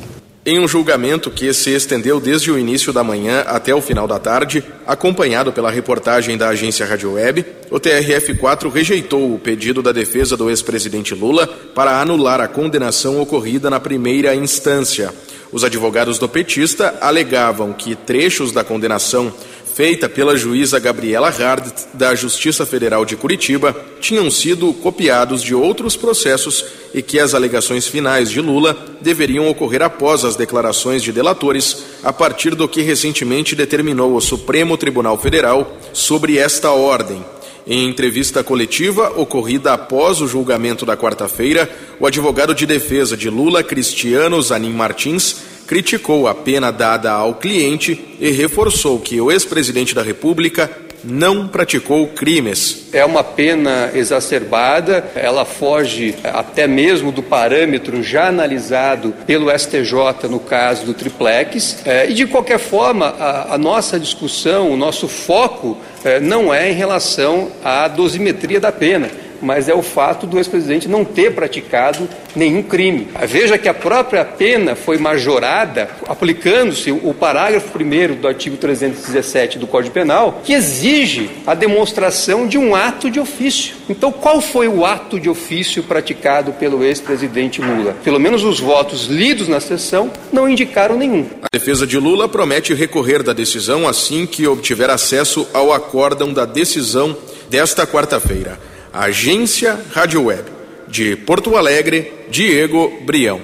Em 0.44 0.58
um 0.58 0.66
julgamento 0.66 1.30
que 1.30 1.54
se 1.54 1.70
estendeu 1.70 2.18
desde 2.18 2.50
o 2.50 2.58
início 2.58 2.92
da 2.92 3.04
manhã 3.04 3.42
até 3.46 3.72
o 3.72 3.80
final 3.80 4.08
da 4.08 4.18
tarde, 4.18 4.64
acompanhado 4.84 5.52
pela 5.52 5.70
reportagem 5.70 6.36
da 6.36 6.48
agência 6.48 6.84
Rádio 6.84 7.12
Web, 7.12 7.46
o 7.70 7.78
TRF4 7.78 8.68
rejeitou 8.68 9.32
o 9.32 9.38
pedido 9.38 9.80
da 9.80 9.92
defesa 9.92 10.36
do 10.36 10.50
ex-presidente 10.50 11.14
Lula 11.14 11.46
para 11.46 12.00
anular 12.00 12.40
a 12.40 12.48
condenação 12.48 13.20
ocorrida 13.20 13.70
na 13.70 13.78
primeira 13.78 14.34
instância. 14.34 15.14
Os 15.52 15.62
advogados 15.62 16.18
do 16.18 16.28
petista 16.28 16.98
alegavam 17.00 17.72
que 17.72 17.94
trechos 17.94 18.50
da 18.50 18.64
condenação 18.64 19.32
feita 19.74 20.08
pela 20.08 20.36
juíza 20.36 20.78
Gabriela 20.78 21.30
Hard, 21.30 21.72
da 21.94 22.14
Justiça 22.14 22.66
Federal 22.66 23.04
de 23.04 23.16
Curitiba, 23.16 23.74
tinham 24.00 24.30
sido 24.30 24.72
copiados 24.74 25.42
de 25.42 25.54
outros 25.54 25.96
processos 25.96 26.64
e 26.92 27.00
que 27.00 27.18
as 27.18 27.34
alegações 27.34 27.86
finais 27.86 28.30
de 28.30 28.40
Lula 28.40 28.76
deveriam 29.00 29.48
ocorrer 29.48 29.82
após 29.82 30.24
as 30.24 30.36
declarações 30.36 31.02
de 31.02 31.12
delatores, 31.12 31.84
a 32.02 32.12
partir 32.12 32.54
do 32.54 32.68
que 32.68 32.82
recentemente 32.82 33.56
determinou 33.56 34.14
o 34.14 34.20
Supremo 34.20 34.76
Tribunal 34.76 35.18
Federal 35.18 35.76
sobre 35.92 36.36
esta 36.36 36.70
ordem. 36.70 37.24
Em 37.66 37.88
entrevista 37.88 38.42
coletiva 38.42 39.12
ocorrida 39.16 39.72
após 39.72 40.20
o 40.20 40.26
julgamento 40.26 40.84
da 40.84 40.96
quarta-feira, 40.96 41.70
o 42.00 42.06
advogado 42.06 42.54
de 42.54 42.66
defesa 42.66 43.16
de 43.16 43.30
Lula, 43.30 43.62
Cristiano 43.62 44.42
Zanin 44.42 44.72
Martins, 44.72 45.51
criticou 45.66 46.28
a 46.28 46.34
pena 46.34 46.70
dada 46.70 47.10
ao 47.10 47.34
cliente 47.34 48.16
e 48.20 48.30
reforçou 48.30 48.98
que 48.98 49.20
o 49.20 49.30
ex-presidente 49.30 49.94
da 49.94 50.02
República 50.02 50.70
não 51.04 51.48
praticou 51.48 52.06
crimes. 52.08 52.88
É 52.92 53.04
uma 53.04 53.24
pena 53.24 53.90
exacerbada, 53.94 55.04
ela 55.14 55.44
foge 55.44 56.14
até 56.22 56.66
mesmo 56.66 57.10
do 57.10 57.22
parâmetro 57.22 58.02
já 58.02 58.28
analisado 58.28 59.14
pelo 59.26 59.50
STJ 59.50 60.28
no 60.28 60.38
caso 60.38 60.86
do 60.86 60.94
triplex. 60.94 61.82
É, 61.84 62.08
e 62.08 62.14
de 62.14 62.26
qualquer 62.26 62.58
forma, 62.58 63.14
a, 63.18 63.58
nossa 63.58 63.98
discussão, 63.98 64.70
o 64.70 64.76
nosso 64.76 65.08
foco 65.08 65.76
é, 66.04 66.20
não 66.20 66.52
é 66.52 66.70
em 66.70 66.74
relação 66.74 67.50
à 67.64 67.88
dosimetria 67.88 68.60
da 68.60 68.70
pena 68.70 69.10
mas 69.42 69.68
é 69.68 69.74
o 69.74 69.82
fato 69.82 70.26
do 70.26 70.38
ex-presidente 70.38 70.88
não 70.88 71.04
ter 71.04 71.34
praticado 71.34 72.08
nenhum 72.34 72.62
crime. 72.62 73.08
Veja 73.26 73.58
que 73.58 73.68
a 73.68 73.74
própria 73.74 74.24
pena 74.24 74.74
foi 74.74 74.96
majorada 74.96 75.90
aplicando-se 76.08 76.90
o 76.92 77.12
parágrafo 77.12 77.68
1 77.76 78.20
do 78.20 78.28
artigo 78.28 78.56
317 78.56 79.58
do 79.58 79.66
Código 79.66 79.92
Penal, 79.92 80.40
que 80.44 80.52
exige 80.52 81.30
a 81.46 81.54
demonstração 81.54 82.46
de 82.46 82.56
um 82.56 82.74
ato 82.74 83.10
de 83.10 83.18
ofício. 83.18 83.74
Então, 83.88 84.12
qual 84.12 84.40
foi 84.40 84.68
o 84.68 84.86
ato 84.86 85.18
de 85.18 85.28
ofício 85.28 85.82
praticado 85.82 86.52
pelo 86.52 86.84
ex-presidente 86.84 87.60
Lula? 87.60 87.96
Pelo 88.04 88.20
menos 88.20 88.44
os 88.44 88.60
votos 88.60 89.06
lidos 89.06 89.48
na 89.48 89.60
sessão 89.60 90.10
não 90.32 90.48
indicaram 90.48 90.96
nenhum. 90.96 91.26
A 91.42 91.48
defesa 91.52 91.86
de 91.86 91.98
Lula 91.98 92.28
promete 92.28 92.74
recorrer 92.74 93.22
da 93.22 93.32
decisão 93.32 93.88
assim 93.88 94.26
que 94.26 94.46
obtiver 94.46 94.90
acesso 94.90 95.46
ao 95.52 95.72
acórdão 95.72 96.32
da 96.32 96.44
decisão 96.44 97.16
desta 97.50 97.86
quarta-feira. 97.86 98.71
Agência 98.92 99.80
Rádio 99.90 100.24
Web. 100.24 100.44
De 100.86 101.16
Porto 101.16 101.56
Alegre, 101.56 102.12
Diego 102.30 102.92
Brião. 103.06 103.40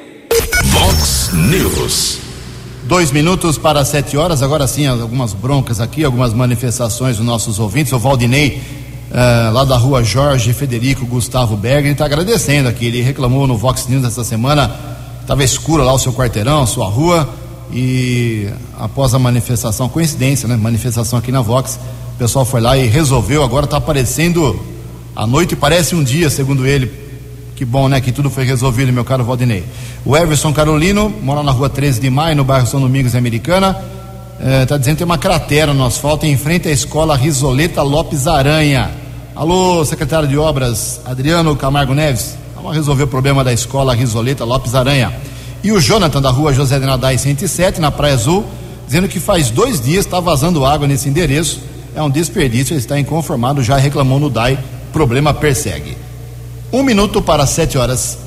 Vox 0.66 1.30
News. 1.32 2.18
Dois 2.84 3.10
minutos 3.10 3.56
para 3.56 3.82
sete 3.82 4.14
horas, 4.14 4.42
agora 4.42 4.66
sim, 4.66 4.86
algumas 4.86 5.32
broncas 5.32 5.80
aqui, 5.80 6.04
algumas 6.04 6.34
manifestações 6.34 7.16
dos 7.16 7.24
nossos 7.24 7.58
ouvintes. 7.58 7.94
O 7.94 7.98
Valdinei, 7.98 8.60
uh, 9.10 9.52
lá 9.54 9.64
da 9.64 9.78
rua 9.78 10.04
Jorge 10.04 10.52
Federico 10.52 11.06
Gustavo 11.06 11.56
Berger, 11.56 11.92
está 11.92 12.04
agradecendo 12.04 12.68
aqui. 12.68 12.84
Ele 12.84 13.00
reclamou 13.00 13.46
no 13.46 13.56
Vox 13.56 13.86
News 13.88 14.04
essa 14.04 14.24
semana, 14.24 14.70
estava 15.22 15.42
escuro 15.42 15.82
lá 15.82 15.94
o 15.94 15.98
seu 15.98 16.12
quarteirão, 16.12 16.62
a 16.62 16.66
sua 16.66 16.88
rua, 16.88 17.26
e 17.72 18.50
após 18.78 19.14
a 19.14 19.18
manifestação, 19.18 19.88
coincidência, 19.88 20.46
né? 20.46 20.56
Manifestação 20.56 21.18
aqui 21.18 21.32
na 21.32 21.40
Vox, 21.40 21.80
o 22.14 22.18
pessoal 22.18 22.44
foi 22.44 22.60
lá 22.60 22.76
e 22.76 22.86
resolveu, 22.86 23.42
agora 23.42 23.64
está 23.64 23.78
aparecendo 23.78 24.77
a 25.18 25.26
noite 25.26 25.56
parece 25.56 25.96
um 25.96 26.04
dia, 26.04 26.30
segundo 26.30 26.64
ele. 26.64 26.92
Que 27.56 27.64
bom, 27.64 27.88
né? 27.88 28.00
Que 28.00 28.12
tudo 28.12 28.30
foi 28.30 28.44
resolvido, 28.44 28.92
meu 28.92 29.04
caro 29.04 29.24
Valdinei. 29.24 29.64
O 30.04 30.16
Everson 30.16 30.52
Carolino, 30.52 31.12
mora 31.20 31.42
na 31.42 31.50
rua 31.50 31.68
13 31.68 32.00
de 32.00 32.08
maio, 32.08 32.36
no 32.36 32.44
bairro 32.44 32.68
São 32.68 32.80
Domingos 32.80 33.16
Americana. 33.16 33.76
Está 34.62 34.76
eh, 34.76 34.78
dizendo 34.78 34.94
que 34.94 34.98
tem 34.98 35.04
uma 35.04 35.18
cratera 35.18 35.74
no 35.74 35.84
asfalto 35.84 36.24
em 36.24 36.36
frente 36.36 36.68
à 36.68 36.70
escola 36.70 37.16
Risoleta 37.16 37.82
Lopes 37.82 38.28
Aranha. 38.28 38.92
Alô, 39.34 39.84
secretário 39.84 40.28
de 40.28 40.38
obras, 40.38 41.00
Adriano 41.04 41.56
Camargo 41.56 41.94
Neves. 41.94 42.36
Vamos 42.54 42.76
resolver 42.76 43.02
o 43.02 43.08
problema 43.08 43.42
da 43.42 43.52
escola 43.52 43.96
Risoleta 43.96 44.44
Lopes 44.44 44.76
Aranha. 44.76 45.12
E 45.64 45.72
o 45.72 45.80
Jonathan, 45.80 46.22
da 46.22 46.30
rua 46.30 46.52
José 46.52 46.78
de 46.78 46.86
Nadai 46.86 47.18
107, 47.18 47.80
na 47.80 47.90
Praia 47.90 48.14
Azul, 48.14 48.44
dizendo 48.86 49.08
que 49.08 49.18
faz 49.18 49.50
dois 49.50 49.80
dias 49.80 50.04
está 50.04 50.20
vazando 50.20 50.64
água 50.64 50.86
nesse 50.86 51.08
endereço. 51.08 51.60
É 51.92 52.00
um 52.00 52.08
desperdício, 52.08 52.72
ele 52.72 52.78
está 52.78 53.00
inconformado, 53.00 53.64
já 53.64 53.76
reclamou 53.76 54.20
no 54.20 54.30
DAI 54.30 54.56
problema 54.88 55.32
persegue. 55.32 55.96
Um 56.72 56.82
minuto 56.82 57.22
para 57.22 57.46
sete 57.46 57.78
horas. 57.78 58.18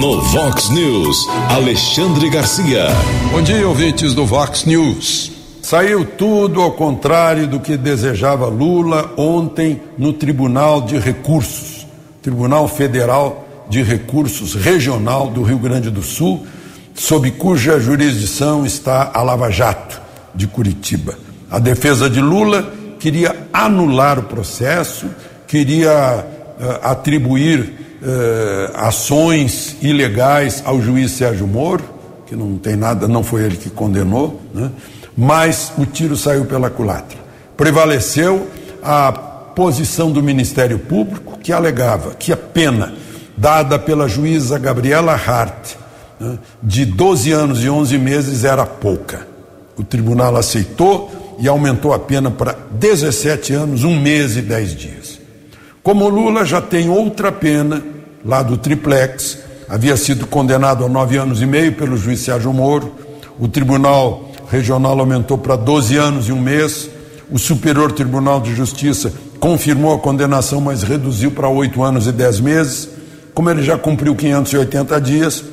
No 0.00 0.20
Vox 0.22 0.70
News, 0.70 1.26
Alexandre 1.50 2.30
Garcia. 2.30 2.86
Bom 3.32 3.42
dia, 3.42 3.66
ouvintes 3.66 4.14
do 4.14 4.24
Vox 4.24 4.64
News. 4.64 5.32
Saiu 5.62 6.04
tudo 6.04 6.62
ao 6.62 6.72
contrário 6.72 7.46
do 7.46 7.60
que 7.60 7.76
desejava 7.76 8.46
Lula 8.46 9.12
ontem 9.16 9.80
no 9.98 10.12
Tribunal 10.12 10.82
de 10.82 10.98
Recursos, 10.98 11.86
Tribunal 12.22 12.68
Federal 12.68 13.46
de 13.68 13.82
Recursos 13.82 14.54
Regional 14.54 15.28
do 15.28 15.42
Rio 15.42 15.58
Grande 15.58 15.90
do 15.90 16.02
Sul, 16.02 16.46
sob 16.94 17.30
cuja 17.32 17.78
jurisdição 17.78 18.64
está 18.64 19.10
a 19.12 19.22
Lava 19.22 19.50
Jato 19.50 20.00
de 20.34 20.46
Curitiba. 20.46 21.18
A 21.50 21.58
defesa 21.58 22.08
de 22.08 22.20
Lula 22.20 22.72
queria 22.98 23.34
anular 23.52 24.18
o 24.18 24.24
processo, 24.24 25.06
queria 25.46 26.24
uh, 26.24 26.86
atribuir 26.86 27.60
uh, 27.60 28.76
ações 28.76 29.76
ilegais 29.80 30.62
ao 30.64 30.80
juiz 30.80 31.12
Sérgio 31.12 31.46
Moro, 31.46 31.84
que 32.26 32.36
não 32.36 32.58
tem 32.58 32.76
nada, 32.76 33.08
não 33.08 33.22
foi 33.22 33.44
ele 33.44 33.56
que 33.56 33.70
condenou, 33.70 34.40
né? 34.54 34.70
mas 35.16 35.72
o 35.78 35.86
tiro 35.86 36.16
saiu 36.16 36.44
pela 36.44 36.68
culatra. 36.68 37.18
Prevaleceu 37.56 38.46
a 38.82 39.10
posição 39.10 40.12
do 40.12 40.22
Ministério 40.22 40.78
Público, 40.78 41.38
que 41.42 41.52
alegava 41.52 42.14
que 42.14 42.32
a 42.32 42.36
pena 42.36 42.94
dada 43.36 43.78
pela 43.78 44.08
juíza 44.08 44.58
Gabriela 44.58 45.12
Hart, 45.12 45.74
né, 46.20 46.38
de 46.62 46.84
12 46.84 47.32
anos 47.32 47.64
e 47.64 47.70
11 47.70 47.98
meses, 47.98 48.44
era 48.44 48.66
pouca. 48.66 49.26
O 49.76 49.82
tribunal 49.82 50.36
aceitou 50.36 51.27
e 51.38 51.46
aumentou 51.46 51.92
a 51.92 51.98
pena 51.98 52.30
para 52.30 52.56
17 52.72 53.52
anos, 53.52 53.84
um 53.84 53.98
mês 53.98 54.36
e 54.36 54.42
10 54.42 54.74
dias. 54.74 55.20
Como 55.82 56.08
Lula 56.08 56.44
já 56.44 56.60
tem 56.60 56.90
outra 56.90 57.30
pena, 57.30 57.82
lá 58.24 58.42
do 58.42 58.56
triplex, 58.56 59.38
havia 59.68 59.96
sido 59.96 60.26
condenado 60.26 60.84
a 60.84 60.88
nove 60.88 61.16
anos 61.16 61.40
e 61.40 61.46
meio 61.46 61.72
pelo 61.72 61.96
juiz 61.96 62.20
Sérgio 62.20 62.52
Moro, 62.52 62.92
o 63.38 63.46
Tribunal 63.46 64.32
Regional 64.50 64.98
aumentou 64.98 65.38
para 65.38 65.54
12 65.54 65.96
anos 65.96 66.28
e 66.28 66.32
um 66.32 66.40
mês, 66.40 66.90
o 67.30 67.38
Superior 67.38 67.92
Tribunal 67.92 68.40
de 68.40 68.54
Justiça 68.54 69.12
confirmou 69.38 69.94
a 69.94 69.98
condenação, 69.98 70.60
mas 70.60 70.82
reduziu 70.82 71.30
para 71.30 71.48
oito 71.48 71.82
anos 71.82 72.06
e 72.06 72.12
dez 72.12 72.40
meses. 72.40 72.88
Como 73.32 73.48
ele 73.48 73.62
já 73.62 73.78
cumpriu 73.78 74.16
580 74.16 75.00
dias, 75.00 75.44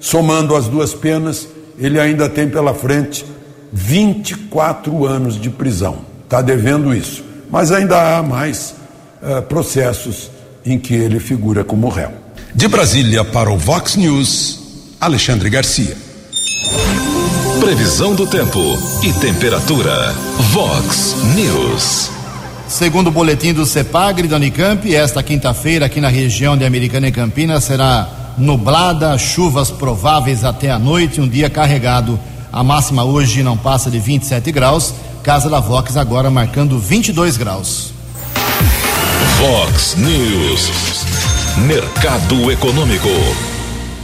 somando 0.00 0.56
as 0.56 0.66
duas 0.66 0.94
penas, 0.94 1.46
ele 1.78 2.00
ainda 2.00 2.28
tem 2.28 2.48
pela 2.48 2.72
frente 2.72 3.26
24 3.74 5.04
anos 5.04 5.38
de 5.38 5.50
prisão. 5.50 5.98
Está 6.22 6.40
devendo 6.40 6.94
isso. 6.94 7.24
Mas 7.50 7.72
ainda 7.72 8.16
há 8.16 8.22
mais 8.22 8.72
uh, 9.20 9.42
processos 9.42 10.30
em 10.64 10.78
que 10.78 10.94
ele 10.94 11.18
figura 11.18 11.64
como 11.64 11.88
réu. 11.88 12.12
De 12.54 12.68
Brasília 12.68 13.24
para 13.24 13.50
o 13.50 13.58
Vox 13.58 13.96
News, 13.96 14.60
Alexandre 15.00 15.50
Garcia. 15.50 15.96
Previsão 17.60 18.14
do 18.14 18.28
tempo 18.28 18.60
e 19.02 19.12
temperatura. 19.14 20.12
Vox 20.52 21.16
News. 21.34 22.10
Segundo 22.68 23.08
o 23.08 23.12
boletim 23.12 23.52
do 23.52 23.66
CEPAGRE 23.66 24.28
da 24.28 24.36
Unicamp, 24.36 24.94
esta 24.94 25.22
quinta-feira 25.22 25.86
aqui 25.86 26.00
na 26.00 26.08
região 26.08 26.56
de 26.56 26.64
Americana 26.64 27.08
e 27.08 27.12
Campinas 27.12 27.64
será 27.64 28.08
nublada, 28.38 29.18
chuvas 29.18 29.70
prováveis 29.70 30.44
até 30.44 30.70
a 30.70 30.78
noite, 30.78 31.20
um 31.20 31.28
dia 31.28 31.50
carregado. 31.50 32.18
A 32.54 32.62
máxima 32.62 33.02
hoje 33.02 33.42
não 33.42 33.56
passa 33.56 33.90
de 33.90 33.98
27 33.98 34.52
graus. 34.52 34.94
Casa 35.24 35.50
da 35.50 35.58
Vox 35.58 35.96
agora 35.96 36.30
marcando 36.30 36.78
22 36.78 37.36
graus. 37.36 37.92
Vox 39.40 39.96
News. 39.96 40.70
Mercado 41.66 42.52
Econômico. 42.52 43.08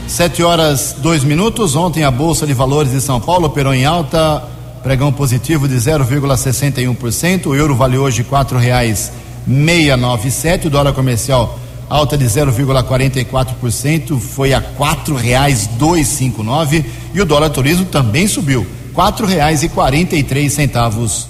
Sete 0.05 0.43
horas, 0.43 0.97
dois 0.97 1.23
minutos. 1.23 1.77
Ontem 1.77 2.03
a 2.03 2.11
Bolsa 2.11 2.45
de 2.45 2.53
Valores 2.53 2.91
de 2.91 2.99
São 2.99 3.21
Paulo 3.21 3.45
operou 3.45 3.73
em 3.73 3.85
alta, 3.85 4.43
pregão 4.83 5.13
positivo 5.13 5.65
de 5.65 5.75
0,61%. 5.75 7.45
O 7.45 7.55
euro 7.55 7.73
vale 7.73 7.97
hoje 7.97 8.21
quatro 8.21 8.57
reais 8.57 9.13
meia 9.47 9.95
nove 9.95 10.29
sete. 10.29 10.67
O 10.67 10.69
dólar 10.69 10.91
comercial 10.91 11.57
alta 11.91 12.17
de 12.17 12.23
0,44%, 12.25 14.17
foi 14.17 14.53
a 14.53 14.61
quatro 14.61 15.13
reais 15.13 15.67
dois 15.67 16.07
cinco 16.07 16.41
nove. 16.41 16.85
E 17.13 17.19
o 17.19 17.25
dólar 17.25 17.49
turismo 17.49 17.85
também 17.85 18.27
subiu, 18.27 18.65
quatro 18.93 19.27
reais 19.27 19.61
e 19.61 19.69
quarenta 19.69 20.15
e 20.15 20.23
três 20.23 20.53
centavos. 20.53 21.27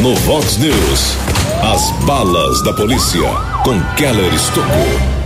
No 0.00 0.16
Vox 0.16 0.56
News, 0.56 1.16
as 1.62 1.90
balas 2.04 2.60
da 2.64 2.72
polícia 2.72 3.22
com 3.62 3.80
Keller 3.94 4.34
Estocou. 4.34 5.22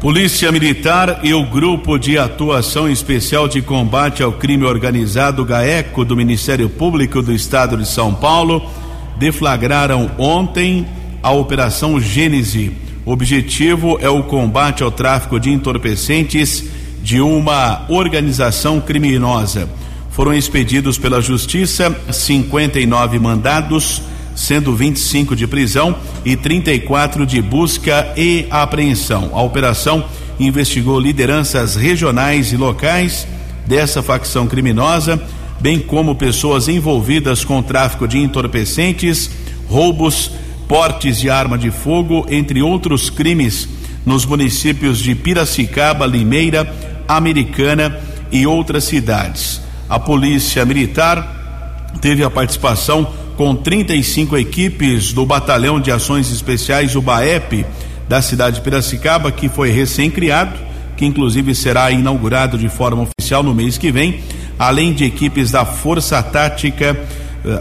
Polícia 0.00 0.52
Militar 0.52 1.20
e 1.22 1.34
o 1.34 1.44
Grupo 1.44 1.98
de 1.98 2.18
Atuação 2.18 2.88
Especial 2.88 3.48
de 3.48 3.62
Combate 3.62 4.22
ao 4.22 4.32
Crime 4.32 4.64
Organizado 4.64 5.44
GAECO 5.44 6.04
do 6.04 6.16
Ministério 6.16 6.68
Público 6.68 7.20
do 7.22 7.32
Estado 7.32 7.76
de 7.76 7.86
São 7.86 8.14
Paulo 8.14 8.68
deflagraram 9.16 10.10
ontem 10.18 10.86
a 11.22 11.30
Operação 11.30 12.00
Gênese. 12.00 12.72
O 13.04 13.12
objetivo 13.12 13.98
é 14.00 14.08
o 14.08 14.22
combate 14.22 14.82
ao 14.82 14.90
tráfico 14.90 15.40
de 15.40 15.50
entorpecentes 15.50 16.64
de 17.02 17.20
uma 17.20 17.84
organização 17.88 18.80
criminosa. 18.80 19.68
Foram 20.10 20.32
expedidos 20.32 20.98
pela 20.98 21.20
Justiça 21.20 21.96
59 22.10 23.18
mandados 23.18 24.02
sendo 24.34 24.74
25 24.74 25.36
de 25.36 25.46
prisão 25.46 25.96
e 26.24 26.36
34 26.36 27.26
de 27.26 27.42
busca 27.42 28.12
e 28.16 28.46
apreensão. 28.50 29.30
A 29.32 29.42
operação 29.42 30.04
investigou 30.38 30.98
lideranças 30.98 31.76
regionais 31.76 32.52
e 32.52 32.56
locais 32.56 33.26
dessa 33.66 34.02
facção 34.02 34.46
criminosa, 34.46 35.20
bem 35.60 35.78
como 35.78 36.14
pessoas 36.14 36.68
envolvidas 36.68 37.44
com 37.44 37.62
tráfico 37.62 38.08
de 38.08 38.18
entorpecentes, 38.18 39.30
roubos, 39.68 40.30
portes 40.72 41.20
de 41.20 41.28
arma 41.28 41.58
de 41.58 41.70
fogo, 41.70 42.24
entre 42.30 42.62
outros 42.62 43.10
crimes, 43.10 43.68
nos 44.06 44.24
municípios 44.24 45.00
de 45.00 45.14
Piracicaba, 45.14 46.06
Limeira, 46.06 46.74
Americana 47.06 48.00
e 48.30 48.46
outras 48.46 48.84
cidades. 48.84 49.60
A 49.86 49.98
Polícia 49.98 50.64
Militar 50.64 51.90
teve 52.00 52.24
a 52.24 52.30
participação 52.30 53.06
com 53.36 53.54
35 53.54 54.34
equipes 54.38 55.12
do 55.12 55.26
Batalhão 55.26 55.78
de 55.78 55.92
Ações 55.92 56.32
Especiais, 56.32 56.96
o 56.96 57.02
BAEP, 57.02 57.66
da 58.08 58.22
cidade 58.22 58.56
de 58.56 58.62
Piracicaba, 58.62 59.30
que 59.30 59.50
foi 59.50 59.70
recém-criado, 59.70 60.58
que 60.96 61.04
inclusive 61.04 61.54
será 61.54 61.90
inaugurado 61.90 62.56
de 62.56 62.70
forma 62.70 63.02
oficial 63.02 63.42
no 63.42 63.54
mês 63.54 63.76
que 63.76 63.92
vem, 63.92 64.22
além 64.58 64.94
de 64.94 65.04
equipes 65.04 65.50
da 65.50 65.66
Força 65.66 66.22
Tática 66.22 66.98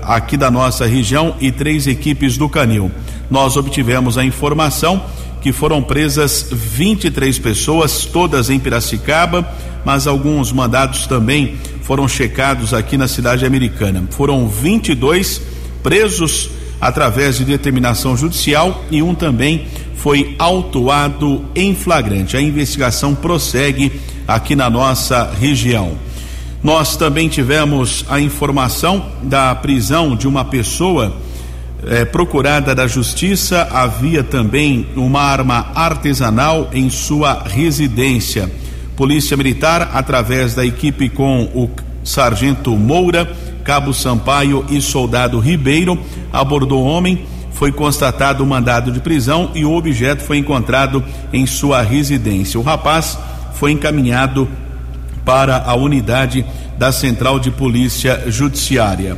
aqui 0.04 0.38
da 0.38 0.52
nossa 0.52 0.86
região 0.86 1.36
e 1.40 1.52
três 1.52 1.88
equipes 1.88 2.38
do 2.38 2.48
Canil. 2.48 2.92
Nós 3.30 3.56
obtivemos 3.58 4.18
a 4.18 4.24
informação 4.24 5.04
que 5.42 5.52
foram 5.52 5.82
presas 5.82 6.48
23 6.52 7.40
pessoas, 7.40 8.06
todas 8.06 8.50
em 8.50 8.60
Piracicaba, 8.60 9.48
mas 9.84 10.06
alguns 10.06 10.52
mandados 10.52 11.08
também 11.08 11.56
foram 11.82 12.08
checados 12.08 12.74
aqui 12.74 12.96
na 12.96 13.08
cidade 13.08 13.46
americana. 13.46 14.04
Foram 14.12 14.48
22 14.48 15.42
presos 15.82 16.50
através 16.80 17.38
de 17.38 17.46
determinação 17.46 18.16
judicial 18.16 18.84
e 18.92 19.02
um 19.02 19.16
também 19.16 19.68
foi 19.96 20.36
autuado 20.40 21.46
em 21.56 21.76
flagrante. 21.76 22.36
A 22.38 22.42
investigação 22.42 23.14
prossegue 23.14 23.92
aqui 24.28 24.56
na 24.56 24.70
nossa 24.70 25.32
região. 25.40 25.96
Nós 26.64 26.96
também 26.96 27.28
tivemos 27.28 28.06
a 28.08 28.20
informação 28.20 29.04
da 29.24 29.54
prisão 29.56 30.16
de 30.16 30.28
uma 30.28 30.46
pessoa 30.46 31.12
eh, 31.88 32.06
procurada 32.06 32.76
da 32.76 32.88
justiça. 32.88 33.68
Havia 33.72 34.24
também 34.24 34.86
uma 34.96 35.22
arma 35.22 35.72
artesanal 35.74 36.70
em 36.72 36.88
sua 36.92 37.44
residência. 37.48 38.52
Polícia 38.96 39.36
Militar, 39.36 39.90
através 39.94 40.54
da 40.54 40.64
equipe 40.64 41.10
com 41.10 41.46
o 41.46 41.68
sargento 42.04 42.78
Moura, 42.78 43.28
Cabo 43.64 43.92
Sampaio 43.92 44.64
e 44.70 44.80
Soldado 44.82 45.40
Ribeiro 45.40 45.98
abordou 46.32 46.84
o 46.84 46.88
homem. 46.88 47.26
Foi 47.54 47.72
constatado 47.72 48.44
o 48.44 48.48
mandado 48.48 48.92
de 48.92 49.00
prisão 49.00 49.50
e 49.56 49.66
o 49.66 49.74
objeto 49.74 50.22
foi 50.22 50.38
encontrado 50.38 51.04
em 51.34 51.48
sua 51.48 51.82
residência. 51.82 52.60
O 52.60 52.64
rapaz 52.64 53.18
foi 53.56 53.72
encaminhado 53.72 54.48
para 55.26 55.64
a 55.66 55.76
unidade 55.76 56.46
da 56.78 56.92
Central 56.92 57.40
de 57.40 57.52
Polícia 57.52 58.24
Judiciária. 58.28 59.18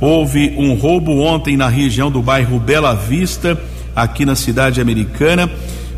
Houve 0.00 0.54
um 0.56 0.74
roubo 0.74 1.20
ontem 1.20 1.56
na 1.56 1.68
região 1.68 2.10
do 2.10 2.20
bairro 2.20 2.58
Bela 2.58 2.94
Vista, 2.94 3.60
aqui 3.94 4.24
na 4.24 4.34
cidade 4.34 4.80
americana. 4.80 5.50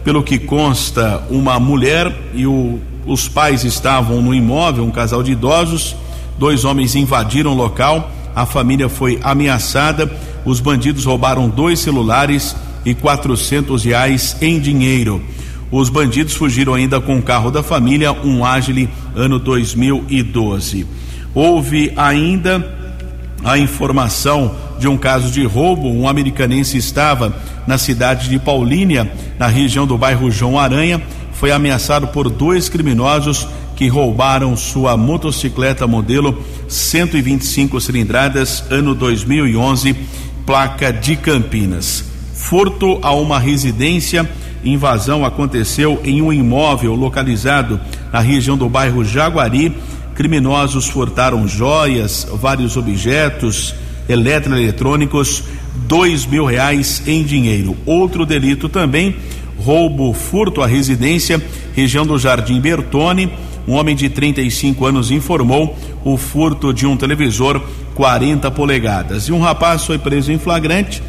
Pelo 0.05 0.23
que 0.23 0.38
consta, 0.38 1.23
uma 1.31 1.59
mulher 1.59 2.12
e 2.35 2.47
o, 2.47 2.79
os 3.07 3.29
pais 3.29 3.64
estavam 3.64 4.23
no 4.23 4.35
imóvel, 4.35 4.85
um 4.85 4.90
casal 4.90 5.23
de 5.23 5.33
idosos 5.33 5.97
Dois 6.38 6.66
homens 6.66 6.95
invadiram 6.95 7.53
o 7.53 7.57
local, 7.57 8.11
a 8.35 8.45
família 8.45 8.88
foi 8.88 9.19
ameaçada. 9.23 10.11
Os 10.45 10.61
bandidos 10.61 11.05
roubaram 11.05 11.49
dois 11.49 11.81
celulares 11.81 12.55
e 12.85 12.95
quatrocentos 12.95 13.85
reais 13.85 14.37
em 14.40 14.61
dinheiro. 14.61 15.23
Os 15.71 15.88
bandidos 15.88 16.35
fugiram 16.35 16.75
ainda 16.75 17.01
com 17.01 17.16
o 17.16 17.23
carro 17.23 17.51
da 17.51 17.62
família, 17.62 18.12
um 18.12 18.45
Agile 18.45 18.88
ano 19.17 19.39
2012. 19.41 20.87
Houve 21.35 21.93
ainda 21.97 22.77
a 23.43 23.59
informação 23.59 24.55
de 24.79 24.87
um 24.87 24.97
caso 24.97 25.31
de 25.31 25.45
roubo. 25.45 25.89
Um 25.89 26.09
americanense 26.09 26.77
estava 26.77 27.35
na 27.67 27.79
cidade 27.79 28.29
de 28.29 28.39
Paulínia, 28.39 29.11
na 29.39 29.47
região 29.49 29.87
do 29.87 29.99
bairro 29.99 30.31
João 30.31 30.59
Aranha, 30.59 31.03
foi 31.33 31.51
ameaçado 31.51 32.09
por 32.09 32.31
dois 32.31 32.69
criminosos 32.69 33.47
que 33.77 33.89
roubaram 33.89 34.57
sua 34.57 34.97
motocicleta 34.97 35.87
modelo 35.87 36.43
125 36.67 37.79
cilindradas, 37.79 38.65
ano 38.71 38.95
2011, 38.95 39.95
placa 40.47 40.91
de 40.91 41.15
Campinas. 41.15 42.05
Furto 42.33 42.99
a 43.03 43.13
uma 43.13 43.39
residência. 43.39 44.29
Invasão 44.64 45.25
aconteceu 45.25 46.01
em 46.05 46.21
um 46.23 46.33
imóvel 46.33 46.95
localizado 46.95 47.81
na 48.12 48.21
região 48.21 48.57
do 48.57 48.69
bairro 48.69 49.05
Jaguari. 49.05 49.77
Criminosos 50.14 50.87
furtaram 50.87 51.47
joias, 51.47 52.27
vários 52.40 52.77
objetos 52.77 53.75
eletroeletrônicos, 54.09 55.45
dois 55.87 56.25
mil 56.25 56.45
reais 56.45 57.03
em 57.07 57.23
dinheiro. 57.23 57.77
Outro 57.85 58.25
delito 58.25 58.69
também, 58.69 59.16
roubo, 59.59 60.12
furto 60.12 60.62
à 60.62 60.66
residência, 60.66 61.42
região 61.75 62.07
do 62.07 62.19
Jardim 62.19 62.61
Bertone. 62.61 63.31
Um 63.69 63.75
homem 63.75 63.97
de 63.97 64.09
35 64.09 64.87
anos 64.87 65.11
informou 65.11 65.77
o 66.05 66.16
furto 66.16 66.73
de 66.73 66.87
um 66.87 66.97
televisor 66.97 67.61
40 67.95 68.49
polegadas. 68.53 69.25
E 69.29 69.33
um 69.33 69.40
rapaz 69.40 69.85
foi 69.85 69.99
preso 69.99 70.31
em 70.31 70.38
flagrante, 70.38 71.03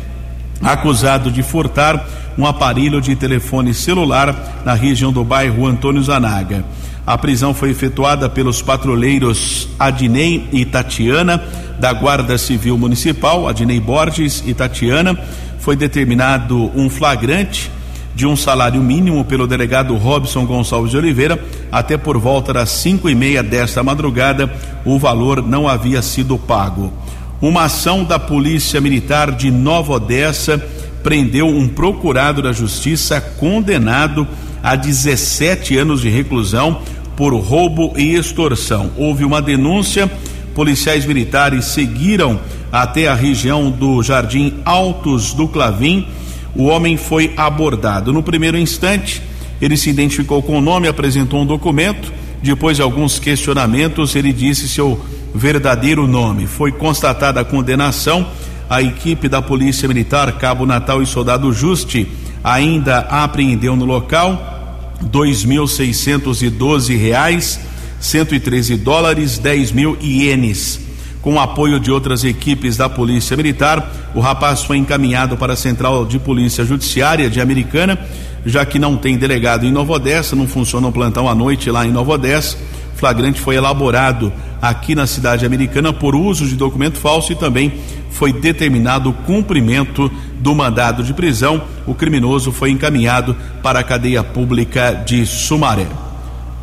acusado 0.62 1.30
de 1.30 1.44
furtar 1.44 2.04
um 2.38 2.46
aparelho 2.46 3.02
de 3.02 3.16
telefone 3.16 3.74
celular 3.74 4.62
na 4.64 4.74
região 4.74 5.12
do 5.12 5.24
bairro 5.24 5.66
Antônio 5.66 6.04
Zanaga. 6.04 6.64
A 7.06 7.18
prisão 7.18 7.54
foi 7.54 7.72
efetuada 7.72 8.30
pelos 8.30 8.62
patrulheiros 8.62 9.70
Adnei 9.80 10.48
e 10.52 10.66
Tatiana, 10.66 11.42
da 11.80 11.94
Guarda 11.94 12.38
Civil 12.38 12.78
Municipal, 12.78 13.48
Adnei 13.48 13.80
Borges 13.80 14.44
e 14.46 14.54
Tatiana. 14.54 15.18
Foi 15.60 15.76
determinado 15.76 16.70
um 16.76 16.90
flagrante 16.90 17.72
de 18.14 18.26
um 18.26 18.36
salário 18.36 18.82
mínimo 18.82 19.24
pelo 19.24 19.48
delegado 19.48 19.96
Robson 19.96 20.46
Gonçalves 20.46 20.92
de 20.92 20.98
Oliveira. 20.98 21.40
Até 21.72 21.98
por 21.98 22.18
volta 22.18 22.52
das 22.52 22.70
cinco 22.72 23.10
e 23.10 23.16
meia 23.16 23.42
desta 23.42 23.82
madrugada, 23.82 24.52
o 24.84 25.00
valor 25.00 25.42
não 25.42 25.68
havia 25.68 26.02
sido 26.02 26.38
pago. 26.38 26.92
Uma 27.40 27.64
ação 27.66 28.04
da 28.04 28.20
Polícia 28.20 28.82
Militar 28.82 29.32
de 29.32 29.52
Nova 29.52 29.94
Odessa 29.94 30.62
prendeu 31.08 31.48
um 31.48 31.70
procurado 31.70 32.42
da 32.42 32.52
Justiça 32.52 33.22
condenado 33.22 34.28
a 34.62 34.76
17 34.76 35.78
anos 35.78 36.02
de 36.02 36.10
reclusão 36.10 36.82
por 37.16 37.34
roubo 37.34 37.94
e 37.96 38.14
extorsão. 38.14 38.92
Houve 38.98 39.24
uma 39.24 39.42
denúncia, 39.42 40.12
policiais 40.54 41.06
militares 41.06 41.64
seguiram 41.64 42.38
até 42.70 43.08
a 43.08 43.16
região 43.16 43.72
do 43.72 44.04
Jardim 44.04 44.56
Altos 44.66 45.34
do 45.34 45.48
Clavim. 45.48 46.06
O 46.54 46.66
homem 46.66 46.98
foi 46.98 47.32
abordado. 47.38 48.12
No 48.12 48.22
primeiro 48.22 48.58
instante, 48.58 49.22
ele 49.62 49.78
se 49.78 49.90
identificou 49.90 50.44
com 50.44 50.58
o 50.58 50.62
nome, 50.62 50.90
apresentou 50.90 51.42
um 51.42 51.46
documento. 51.46 52.12
Depois 52.44 52.76
de 52.76 52.84
alguns 52.84 53.18
questionamentos, 53.18 54.14
ele 54.14 54.34
disse 54.34 54.68
seu 54.68 55.00
verdadeiro 55.34 56.06
nome. 56.06 56.48
Foi 56.48 56.74
constatada 56.74 57.40
a 57.40 57.46
condenação. 57.46 58.28
A 58.70 58.82
equipe 58.82 59.30
da 59.30 59.42
Polícia 59.42 59.88
Militar, 59.88 60.34
Cabo 60.34 60.66
Natal 60.66 61.02
e 61.02 61.06
Soldado 61.06 61.54
Juste, 61.54 62.08
ainda 62.44 63.00
apreendeu 63.00 63.76
no 63.76 63.86
local 63.86 64.94
dois 65.02 65.46
mil 65.46 65.68
seiscentos 65.68 66.42
e 66.42 66.50
doze 66.50 66.96
reais, 66.96 67.60
cento 68.00 68.36
e 68.36 68.40
treze 68.40 68.76
dólares, 68.76 69.38
dez 69.38 69.72
mil 69.72 69.98
ienes. 70.02 70.82
Com 71.22 71.36
o 71.36 71.40
apoio 71.40 71.80
de 71.80 71.92
outras 71.92 72.24
equipes 72.24 72.78
da 72.78 72.90
Polícia 72.90 73.38
Militar, 73.38 74.12
o 74.14 74.20
rapaz 74.20 74.64
foi 74.64 74.78
encaminhado 74.78 75.38
para 75.38 75.54
a 75.54 75.58
Central 75.58 76.06
de 76.06 76.20
Polícia 76.20 76.66
Judiciária 76.66 77.30
de 77.30 77.40
Americana, 77.42 77.98
já 78.46 78.66
que 78.66 78.80
não 78.80 78.98
tem 78.98 79.18
delegado 79.18 79.66
em 79.66 79.72
Nova 79.72 79.94
Odessa, 79.94 80.36
não 80.36 80.48
funciona 80.48 80.88
o 80.88 80.92
plantão 80.92 81.28
à 81.28 81.36
noite 81.36 81.70
lá 81.72 81.86
em 81.86 81.92
Nova 81.92 82.14
Odessa. 82.14 82.58
O 82.94 82.98
flagrante 82.98 83.40
foi 83.40 83.56
elaborado 83.56 84.32
aqui 84.62 84.96
na 84.96 85.06
cidade 85.06 85.46
americana 85.46 85.94
por 85.94 86.16
uso 86.16 86.48
de 86.48 86.56
documento 86.56 86.98
falso 86.98 87.32
e 87.32 87.36
também 87.36 87.74
foi 88.12 88.34
determinado 88.34 89.10
o 89.10 89.14
cumprimento 89.14 90.12
do 90.40 90.54
mandado 90.56 91.04
de 91.04 91.14
prisão. 91.14 91.64
O 91.86 91.94
criminoso 91.94 92.52
foi 92.52 92.72
encaminhado 92.72 93.36
para 93.62 93.80
a 93.80 93.84
cadeia 93.84 94.24
pública 94.24 94.92
de 95.06 95.26
Sumaré. 95.26 95.88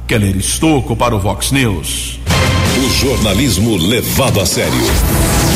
Keller 0.07 0.37
Estocco 0.37 0.95
para 0.95 1.15
o 1.15 1.19
Vox 1.19 1.51
News. 1.51 2.21
O 2.77 2.91
jornalismo 2.91 3.77
levado 3.77 4.41
a 4.41 4.47
sério. 4.47 4.73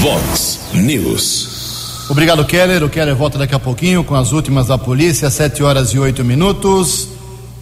Vox 0.01 0.61
News. 0.72 2.07
Obrigado, 2.09 2.44
Keller. 2.46 2.83
O 2.83 2.88
Keller 2.88 3.14
volta 3.14 3.37
daqui 3.37 3.55
a 3.55 3.59
pouquinho 3.59 4.03
com 4.03 4.14
as 4.14 4.33
últimas 4.33 4.68
da 4.68 4.79
polícia, 4.79 5.29
sete 5.29 5.62
horas 5.62 5.90
e 5.90 5.98
oito 5.98 6.24
minutos. 6.24 7.09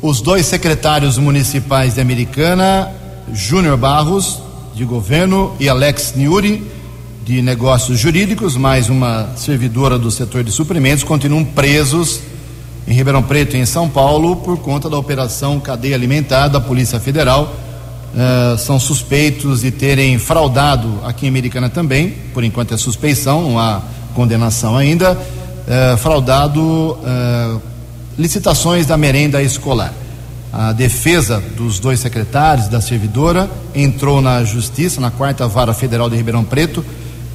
Os 0.00 0.20
dois 0.20 0.46
secretários 0.46 1.18
municipais 1.18 1.94
de 1.94 2.00
Americana, 2.00 2.88
Júnior 3.32 3.76
Barros, 3.76 4.40
de 4.74 4.84
governo, 4.84 5.56
e 5.58 5.68
Alex 5.68 6.12
Niuri, 6.14 6.62
de 7.26 7.42
negócios 7.42 7.98
jurídicos, 7.98 8.56
mais 8.56 8.88
uma 8.88 9.30
servidora 9.34 9.98
do 9.98 10.12
setor 10.12 10.44
de 10.44 10.52
suprimentos, 10.52 11.02
continuam 11.02 11.44
presos 11.44 12.20
em 12.86 12.94
Ribeirão 12.94 13.20
Preto 13.20 13.56
e 13.56 13.58
em 13.58 13.66
São 13.66 13.88
Paulo 13.88 14.36
por 14.36 14.58
conta 14.58 14.88
da 14.88 14.96
operação 14.96 15.58
Cadeia 15.58 15.96
Alimentar 15.96 16.46
da 16.46 16.60
Polícia 16.60 17.00
Federal. 17.00 17.52
Uh, 18.14 18.56
são 18.56 18.78
suspeitos 18.78 19.62
de 19.62 19.72
terem 19.72 20.20
fraudado 20.20 21.00
aqui 21.02 21.26
em 21.26 21.28
Americana 21.28 21.68
também, 21.68 22.14
por 22.32 22.44
enquanto 22.44 22.74
é 22.74 22.76
suspeição, 22.76 23.42
não 23.42 23.58
há 23.58 23.82
condenação 24.14 24.76
ainda, 24.76 25.14
uh, 25.14 25.96
fraudado 25.96 26.62
uh, 26.62 27.60
licitações 28.16 28.86
da 28.86 28.96
merenda 28.96 29.42
escolar. 29.42 29.92
A 30.52 30.70
defesa 30.70 31.42
dos 31.56 31.80
dois 31.80 31.98
secretários 31.98 32.68
da 32.68 32.80
servidora 32.80 33.50
entrou 33.74 34.22
na 34.22 34.44
justiça, 34.44 35.00
na 35.00 35.10
quarta 35.10 35.48
vara 35.48 35.74
federal 35.74 36.08
de 36.08 36.14
Ribeirão 36.14 36.44
Preto, 36.44 36.84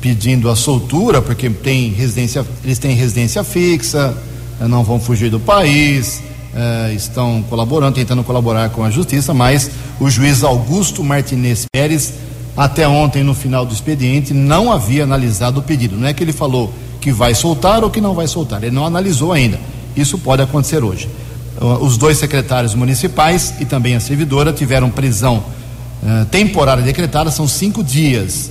pedindo 0.01 0.49
a 0.49 0.55
soltura, 0.55 1.21
porque 1.21 1.49
tem 1.49 1.89
residência, 1.91 2.45
eles 2.63 2.79
têm 2.79 2.95
residência 2.95 3.43
fixa, 3.43 4.17
eh, 4.59 4.67
não 4.67 4.83
vão 4.83 4.99
fugir 4.99 5.29
do 5.29 5.39
país, 5.39 6.21
eh, 6.55 6.93
estão 6.95 7.43
colaborando, 7.47 7.95
tentando 7.95 8.23
colaborar 8.23 8.69
com 8.71 8.83
a 8.83 8.89
justiça, 8.89 9.33
mas 9.33 9.69
o 9.99 10.09
juiz 10.09 10.43
Augusto 10.43 11.03
Martinez 11.03 11.65
Pérez, 11.71 12.13
até 12.57 12.87
ontem, 12.87 13.23
no 13.23 13.35
final 13.35 13.65
do 13.65 13.73
expediente, 13.73 14.33
não 14.33 14.71
havia 14.71 15.03
analisado 15.03 15.59
o 15.59 15.63
pedido. 15.63 15.95
Não 15.95 16.07
é 16.07 16.13
que 16.13 16.23
ele 16.23 16.33
falou 16.33 16.73
que 16.99 17.11
vai 17.11 17.35
soltar 17.35 17.83
ou 17.83 17.89
que 17.89 18.01
não 18.01 18.13
vai 18.13 18.27
soltar, 18.27 18.63
ele 18.63 18.75
não 18.75 18.85
analisou 18.85 19.31
ainda. 19.31 19.59
Isso 19.95 20.17
pode 20.17 20.41
acontecer 20.41 20.83
hoje. 20.83 21.07
Os 21.79 21.95
dois 21.95 22.17
secretários 22.17 22.73
municipais 22.73 23.53
e 23.59 23.65
também 23.65 23.95
a 23.95 23.99
servidora 23.99 24.51
tiveram 24.51 24.89
prisão 24.89 25.43
eh, 26.03 26.25
temporária 26.31 26.81
decretada, 26.81 27.29
são 27.29 27.47
cinco 27.47 27.83
dias 27.83 28.49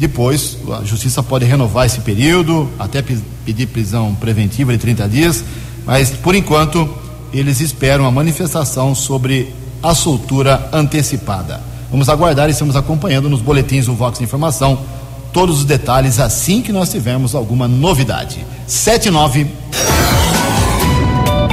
depois, 0.00 0.56
a 0.80 0.82
justiça 0.82 1.22
pode 1.22 1.44
renovar 1.44 1.84
esse 1.84 2.00
período, 2.00 2.70
até 2.78 3.02
pedir 3.44 3.66
prisão 3.66 4.14
preventiva 4.14 4.72
de 4.72 4.78
30 4.78 5.06
dias, 5.06 5.44
mas 5.84 6.08
por 6.08 6.34
enquanto 6.34 6.88
eles 7.34 7.60
esperam 7.60 8.06
a 8.06 8.10
manifestação 8.10 8.94
sobre 8.94 9.54
a 9.82 9.94
soltura 9.94 10.70
antecipada. 10.72 11.60
Vamos 11.90 12.08
aguardar 12.08 12.48
e 12.48 12.52
estamos 12.52 12.76
acompanhando 12.76 13.28
nos 13.28 13.42
boletins 13.42 13.84
do 13.84 13.94
Vox 13.94 14.18
Informação 14.22 14.78
todos 15.34 15.58
os 15.58 15.64
detalhes 15.66 16.18
assim 16.18 16.62
que 16.62 16.72
nós 16.72 16.90
tivermos 16.90 17.34
alguma 17.34 17.68
novidade. 17.68 18.42
79 18.66 19.48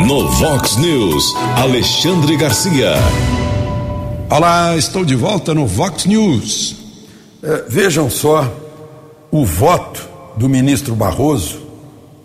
No 0.08 0.30
Vox 0.30 0.78
News, 0.78 1.36
Alexandre 1.58 2.38
Garcia. 2.38 2.94
Olá, 4.30 4.78
estou 4.78 5.04
de 5.04 5.16
volta 5.16 5.54
no 5.54 5.68
Vox 5.68 6.06
News. 6.06 6.87
É, 7.44 7.64
vejam 7.68 8.10
só 8.10 8.52
o 9.30 9.46
voto 9.46 10.08
do 10.36 10.50
ministro 10.50 10.96
Barroso 10.96 11.62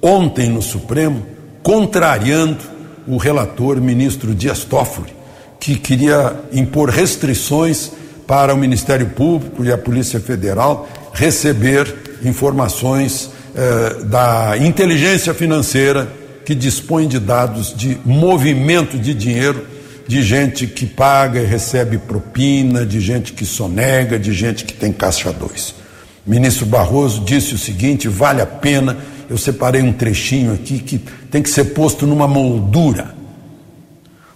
ontem 0.01 0.49
no 0.49 0.63
Supremo, 0.63 1.27
contrariando 1.63 2.59
o 3.07 3.17
relator 3.17 3.81
ministro 3.81 4.35
Dias 4.35 4.65
Toffoli, 4.65 5.15
que 5.61 5.77
queria 5.77 6.35
impor 6.53 6.89
restrições 6.89 7.93
para 8.27 8.55
o 8.55 8.57
Ministério 8.57 9.11
Público 9.11 9.65
e 9.65 9.71
a 9.71 9.79
Polícia 9.79 10.19
Federal 10.19 10.89
receber 11.13 12.21
informações 12.25 13.31
eh, 13.55 14.05
da 14.05 14.57
inteligência 14.59 15.35
financeira 15.35 16.11
que 16.45 16.55
dispõe 16.55 17.07
de 17.07 17.19
dados 17.19 17.75
de 17.77 17.99
movimento 18.05 18.99
de 18.99 19.13
dinheiro 19.15 19.67
de 20.07 20.23
gente 20.23 20.67
que 20.67 20.87
paga 20.87 21.41
e 21.41 21.47
recebe 21.47 21.99
propina, 21.99 22.85
de 22.85 23.01
gente 23.01 23.33
que 23.33 23.45
sonega, 23.45 24.19
de 24.19 24.33
gente 24.33 24.65
que 24.65 24.73
tem 24.73 24.93
caixa 24.93 25.33
dois. 25.33 25.75
O 26.27 26.31
ministro 26.31 26.67
Barroso 26.67 27.23
disse 27.25 27.55
o 27.55 27.59
seguinte: 27.59 28.09
vale 28.09 28.41
a 28.41 28.47
pena. 28.47 28.97
Eu 29.31 29.39
separei 29.39 29.81
um 29.81 29.93
trechinho 29.93 30.53
aqui 30.53 30.79
que 30.79 30.99
tem 31.31 31.43
que 31.43 31.49
ser 31.49 31.67
posto 31.67 32.07
numa 32.07 32.29
moldura. 32.29 33.15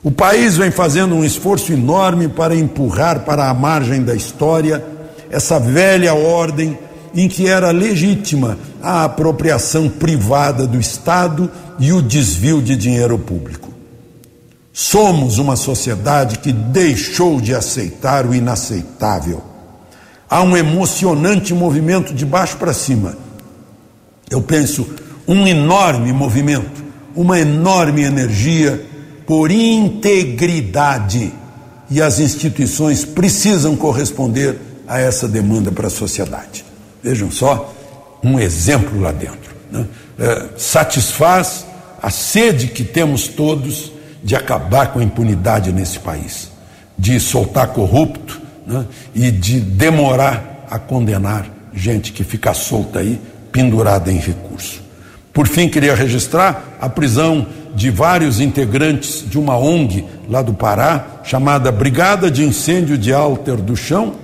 O 0.02 0.10
país 0.10 0.56
vem 0.56 0.70
fazendo 0.70 1.14
um 1.14 1.24
esforço 1.24 1.72
enorme 1.72 2.28
para 2.28 2.54
empurrar 2.54 3.24
para 3.24 3.50
a 3.50 3.54
margem 3.54 4.02
da 4.02 4.14
história 4.14 4.82
essa 5.30 5.58
velha 5.58 6.14
ordem 6.14 6.78
em 7.14 7.28
que 7.28 7.48
era 7.48 7.70
legítima 7.70 8.58
a 8.82 9.04
apropriação 9.04 9.88
privada 9.88 10.66
do 10.66 10.78
Estado 10.78 11.50
e 11.78 11.92
o 11.92 12.00
desvio 12.00 12.62
de 12.62 12.76
dinheiro 12.76 13.18
público. 13.18 13.65
Somos 14.78 15.38
uma 15.38 15.56
sociedade 15.56 16.38
que 16.38 16.52
deixou 16.52 17.40
de 17.40 17.54
aceitar 17.54 18.26
o 18.26 18.34
inaceitável. 18.34 19.42
Há 20.28 20.42
um 20.42 20.54
emocionante 20.54 21.54
movimento 21.54 22.12
de 22.12 22.26
baixo 22.26 22.58
para 22.58 22.74
cima. 22.74 23.16
Eu 24.28 24.42
penso, 24.42 24.86
um 25.26 25.46
enorme 25.46 26.12
movimento, 26.12 26.84
uma 27.14 27.40
enorme 27.40 28.02
energia 28.02 28.84
por 29.26 29.50
integridade. 29.50 31.32
E 31.90 32.02
as 32.02 32.20
instituições 32.20 33.02
precisam 33.02 33.76
corresponder 33.76 34.58
a 34.86 35.00
essa 35.00 35.26
demanda 35.26 35.72
para 35.72 35.86
a 35.86 35.90
sociedade. 35.90 36.66
Vejam 37.02 37.30
só, 37.30 37.72
um 38.22 38.38
exemplo 38.38 39.00
lá 39.00 39.10
dentro. 39.10 39.56
Né? 39.72 39.86
É, 40.18 40.48
satisfaz 40.58 41.64
a 42.02 42.10
sede 42.10 42.66
que 42.66 42.84
temos 42.84 43.26
todos 43.26 43.95
de 44.26 44.34
acabar 44.34 44.92
com 44.92 44.98
a 44.98 45.04
impunidade 45.04 45.72
nesse 45.72 46.00
país, 46.00 46.50
de 46.98 47.20
soltar 47.20 47.68
corrupto 47.68 48.40
né? 48.66 48.84
e 49.14 49.30
de 49.30 49.60
demorar 49.60 50.66
a 50.68 50.80
condenar 50.80 51.46
gente 51.72 52.10
que 52.10 52.24
fica 52.24 52.52
solta 52.52 52.98
aí, 52.98 53.20
pendurada 53.52 54.10
em 54.10 54.16
recurso. 54.16 54.82
Por 55.32 55.46
fim, 55.46 55.68
queria 55.68 55.94
registrar 55.94 56.76
a 56.80 56.88
prisão 56.88 57.46
de 57.72 57.88
vários 57.88 58.40
integrantes 58.40 59.24
de 59.24 59.38
uma 59.38 59.56
ONG 59.56 60.04
lá 60.28 60.42
do 60.42 60.52
Pará, 60.52 61.20
chamada 61.22 61.70
Brigada 61.70 62.28
de 62.28 62.42
Incêndio 62.42 62.98
de 62.98 63.12
Alter 63.12 63.58
do 63.58 63.76
Chão, 63.76 64.14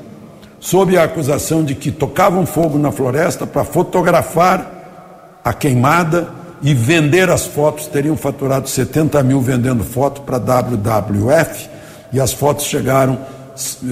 sob 0.59 0.97
a 0.97 1.05
acusação 1.05 1.63
de 1.63 1.77
que 1.77 1.93
tocavam 1.93 2.45
fogo 2.45 2.77
na 2.77 2.91
floresta 2.91 3.47
para 3.47 3.63
fotografar 3.63 5.39
a 5.45 5.53
queimada 5.53 6.42
e 6.63 6.75
vender 6.75 7.29
as 7.31 7.47
fotos. 7.47 7.87
Teriam 7.87 8.17
faturado 8.17 8.69
70 8.69 9.23
mil 9.23 9.41
vendendo 9.41 9.85
foto 9.85 10.23
para 10.23 10.39
WWF 10.39 11.69
e 12.13 12.21
as 12.21 12.33
fotos 12.33 12.67
chegaram, 12.67 13.19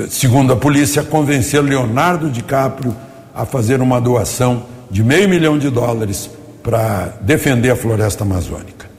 segundo 0.08 0.52
a 0.52 0.56
polícia, 0.56 1.02
a 1.02 1.04
convencer 1.04 1.62
Leonardo 1.62 2.30
DiCaprio 2.30 2.94
a 3.34 3.46
fazer 3.46 3.80
uma 3.80 4.00
doação 4.00 4.64
de 4.90 5.02
meio 5.02 5.28
milhão 5.28 5.58
de 5.58 5.70
dólares 5.70 6.28
para 6.62 7.14
defender 7.20 7.70
a 7.70 7.76
floresta 7.76 8.24
amazônica. 8.24 8.90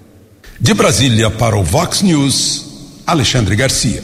De 0.60 0.74
Brasília 0.74 1.30
para 1.30 1.56
o 1.56 1.64
Vox 1.64 2.02
News, 2.02 3.02
Alexandre 3.06 3.56
Garcia. 3.56 4.04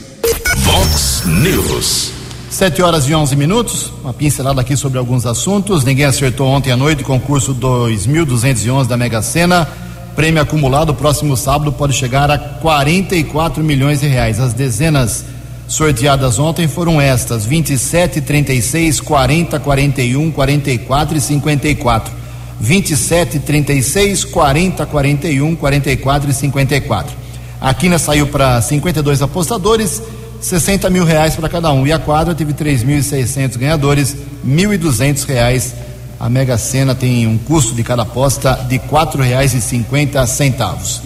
Vox 0.57 1.23
News. 1.25 2.16
Sete 2.49 2.81
horas 2.81 3.07
e 3.09 3.13
onze 3.13 3.35
minutos, 3.35 3.91
uma 4.01 4.13
pincelada 4.13 4.61
aqui 4.61 4.75
sobre 4.77 4.97
alguns 4.97 5.25
assuntos. 5.25 5.83
Ninguém 5.83 6.05
acertou 6.05 6.47
ontem 6.47 6.71
à 6.71 6.77
noite, 6.77 7.03
concurso 7.03 7.53
2.211 7.53 8.87
da 8.87 8.95
Mega 8.95 9.21
Sena. 9.21 9.67
Prêmio 10.15 10.41
acumulado 10.41 10.93
próximo 10.93 11.35
sábado 11.35 11.73
pode 11.73 11.93
chegar 11.93 12.31
a 12.31 12.37
44 12.37 13.61
milhões 13.61 13.99
de 13.99 14.07
reais. 14.07 14.39
As 14.39 14.53
dezenas 14.53 15.25
sorteadas 15.67 16.39
ontem 16.39 16.69
foram 16.69 17.01
estas: 17.01 17.45
27, 17.45 18.21
36, 18.21 19.01
40, 19.01 19.59
41, 19.59 20.31
44 20.31 21.17
e 21.17 21.21
54. 21.21 22.13
27, 22.59 23.39
36, 23.39 24.23
40, 24.23 24.85
41, 24.85 25.55
44 25.55 26.29
e 26.29 26.33
54. 26.33 27.15
A 27.59 27.73
quina 27.73 27.99
saiu 27.99 28.27
para 28.27 28.61
52 28.61 29.21
apostadores 29.21 30.01
60 30.39 30.89
mil 30.89 31.03
reais 31.03 31.35
para 31.35 31.49
cada 31.49 31.71
um. 31.71 31.85
E 31.85 31.91
a 31.91 31.99
quadra 31.99 32.35
teve 32.35 32.53
3.600 32.53 33.57
ganhadores, 33.57 34.15
1.200 34.45 35.25
reais. 35.25 35.73
A 36.19 36.29
Mega 36.29 36.57
Sena 36.57 36.95
tem 36.95 37.27
um 37.27 37.37
custo 37.37 37.75
de 37.75 37.83
cada 37.83 38.03
aposta 38.03 38.65
de 38.67 38.77
R$ 38.77 38.83
4,50. 38.89 41.01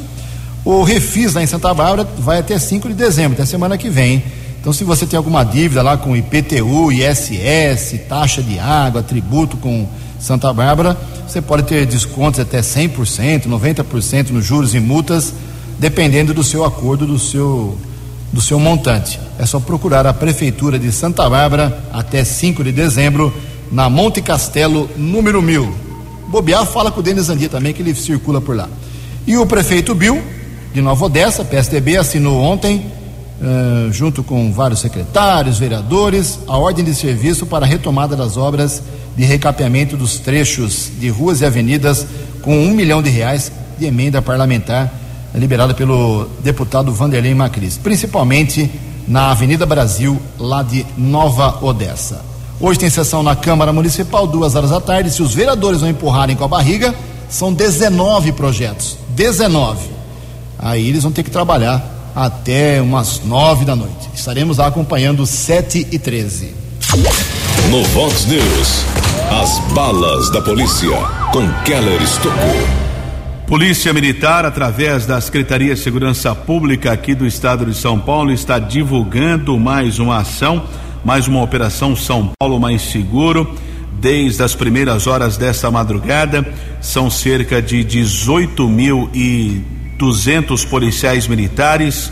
O 0.63 0.83
Refis 0.83 1.33
lá 1.33 1.43
em 1.43 1.47
Santa 1.47 1.73
Bárbara 1.73 2.07
vai 2.19 2.39
até 2.39 2.57
5 2.57 2.87
de 2.87 2.93
dezembro, 2.93 3.33
até 3.33 3.45
semana 3.45 3.77
que 3.77 3.89
vem. 3.89 4.23
Então, 4.59 4.71
se 4.71 4.83
você 4.83 5.07
tem 5.07 5.17
alguma 5.17 5.43
dívida 5.43 5.81
lá 5.81 5.97
com 5.97 6.15
IPTU, 6.15 6.91
ISS, 6.91 7.99
taxa 8.07 8.43
de 8.43 8.59
água, 8.59 9.01
tributo 9.01 9.57
com 9.57 9.87
Santa 10.19 10.53
Bárbara, 10.53 10.95
você 11.27 11.41
pode 11.41 11.63
ter 11.63 11.87
descontos 11.87 12.39
até 12.39 12.61
100%, 12.61 13.47
90% 13.47 14.29
nos 14.29 14.45
juros 14.45 14.75
e 14.75 14.79
multas, 14.79 15.33
dependendo 15.79 16.31
do 16.31 16.43
seu 16.43 16.63
acordo, 16.63 17.07
do 17.07 17.17
seu 17.17 17.75
do 18.31 18.41
seu 18.41 18.59
montante. 18.59 19.19
É 19.37 19.45
só 19.45 19.59
procurar 19.59 20.07
a 20.07 20.13
Prefeitura 20.13 20.79
de 20.79 20.91
Santa 20.91 21.29
Bárbara 21.29 21.83
até 21.91 22.23
5 22.23 22.63
de 22.63 22.71
dezembro, 22.71 23.33
na 23.71 23.89
Monte 23.89 24.21
Castelo, 24.21 24.89
número 24.97 25.41
1000. 25.41 25.73
Bobear 26.27 26.65
fala 26.65 26.91
com 26.91 26.99
o 26.99 27.03
Denis 27.03 27.29
Andia 27.29 27.49
também, 27.49 27.73
que 27.73 27.81
ele 27.81 27.93
circula 27.93 28.39
por 28.39 28.55
lá. 28.55 28.69
E 29.27 29.37
o 29.37 29.45
prefeito 29.45 29.93
Bill, 29.93 30.21
de 30.73 30.81
Nova 30.81 31.05
Odessa, 31.05 31.43
PSDB, 31.43 31.97
assinou 31.97 32.41
ontem, 32.41 32.85
uh, 33.41 33.91
junto 33.91 34.23
com 34.23 34.51
vários 34.51 34.79
secretários, 34.79 35.59
vereadores, 35.59 36.39
a 36.47 36.57
ordem 36.57 36.85
de 36.85 36.95
serviço 36.95 37.45
para 37.45 37.65
a 37.65 37.67
retomada 37.67 38.15
das 38.15 38.37
obras 38.37 38.81
de 39.15 39.25
recapeamento 39.25 39.97
dos 39.97 40.19
trechos 40.19 40.89
de 40.99 41.09
ruas 41.09 41.41
e 41.41 41.45
avenidas 41.45 42.05
com 42.41 42.57
um 42.57 42.71
milhão 42.71 43.01
de 43.01 43.09
reais 43.09 43.51
de 43.77 43.85
emenda 43.85 44.21
parlamentar 44.21 45.00
liberada 45.39 45.73
pelo 45.73 46.27
deputado 46.43 46.91
Vanderlei 46.91 47.33
Macris, 47.33 47.77
principalmente 47.77 48.69
na 49.07 49.31
Avenida 49.31 49.65
Brasil, 49.65 50.21
lá 50.37 50.63
de 50.63 50.85
Nova 50.97 51.63
Odessa. 51.63 52.23
Hoje 52.59 52.79
tem 52.79 52.89
sessão 52.89 53.23
na 53.23 53.35
Câmara 53.35 53.73
Municipal, 53.73 54.27
duas 54.27 54.55
horas 54.55 54.69
da 54.69 54.79
tarde. 54.79 55.09
Se 55.09 55.23
os 55.23 55.33
vereadores 55.33 55.81
não 55.81 55.89
empurrarem 55.89 56.35
com 56.35 56.43
a 56.43 56.47
barriga, 56.47 56.93
são 57.29 57.51
19 57.51 58.33
projetos. 58.33 58.97
19. 59.15 59.89
Aí 60.59 60.87
eles 60.87 61.01
vão 61.01 61.11
ter 61.11 61.23
que 61.23 61.31
trabalhar 61.31 61.83
até 62.15 62.81
umas 62.81 63.21
nove 63.25 63.65
da 63.65 63.75
noite. 63.75 64.09
Estaremos 64.13 64.57
lá 64.57 64.67
acompanhando 64.67 65.25
7 65.25 65.87
e 65.91 65.97
13. 65.97 66.53
No 67.69 67.83
Vox 67.85 68.25
News, 68.25 68.85
as 69.41 69.59
balas 69.73 70.29
da 70.29 70.41
polícia 70.41 70.89
com 71.31 71.47
Keller 71.63 72.01
Estocou. 72.01 72.90
Polícia 73.51 73.91
Militar, 73.91 74.45
através 74.45 75.05
da 75.05 75.19
Secretaria 75.19 75.75
de 75.75 75.81
Segurança 75.81 76.33
Pública 76.33 76.93
aqui 76.93 77.13
do 77.13 77.27
estado 77.27 77.65
de 77.65 77.75
São 77.75 77.99
Paulo, 77.99 78.31
está 78.31 78.57
divulgando 78.57 79.59
mais 79.59 79.99
uma 79.99 80.19
ação, 80.19 80.63
mais 81.03 81.27
uma 81.27 81.43
operação 81.43 81.93
São 81.93 82.31
Paulo 82.39 82.61
Mais 82.61 82.81
Seguro. 82.81 83.53
Desde 83.99 84.41
as 84.41 84.55
primeiras 84.55 85.05
horas 85.05 85.35
desta 85.35 85.69
madrugada, 85.69 86.47
são 86.79 87.09
cerca 87.09 87.61
de 87.61 87.83
18.200 87.83 90.69
policiais 90.69 91.27
militares 91.27 92.09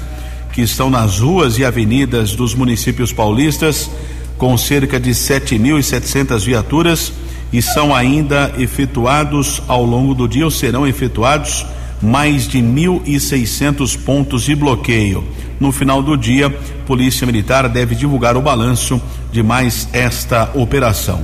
que 0.52 0.64
estão 0.64 0.90
nas 0.90 1.20
ruas 1.20 1.58
e 1.58 1.64
avenidas 1.64 2.36
dos 2.36 2.54
municípios 2.54 3.14
paulistas, 3.14 3.90
com 4.38 4.58
cerca 4.58 5.00
de 5.00 5.12
7.700 5.12 6.44
viaturas 6.44 7.14
e 7.52 7.62
são 7.62 7.94
ainda 7.94 8.54
efetuados 8.58 9.62
ao 9.68 9.84
longo 9.84 10.14
do 10.14 10.28
dia 10.28 10.46
ou 10.46 10.52
serão 10.52 10.88
efetuados 10.88 11.66
mais 12.02 12.48
de 12.48 12.60
1.600 12.60 13.98
pontos 14.04 14.44
de 14.44 14.56
bloqueio. 14.56 15.24
No 15.60 15.72
final 15.72 16.02
do 16.02 16.16
dia, 16.16 16.50
Polícia 16.86 17.26
Militar 17.26 17.68
deve 17.68 17.96
divulgar 17.96 18.38
o 18.38 18.42
balanço 18.42 19.02
de 19.32 19.44
mais 19.44 19.88
esta 19.92 20.50
operação. 20.56 21.22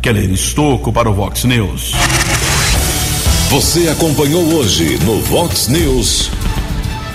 Keller 0.00 0.30
Estocco 0.30 0.92
para 0.92 1.10
o 1.10 1.14
Vox 1.14 1.44
News. 1.44 1.92
Você 3.50 3.88
acompanhou 3.88 4.42
hoje 4.54 4.98
no 5.04 5.20
Vox 5.22 5.68
News. 5.68 6.30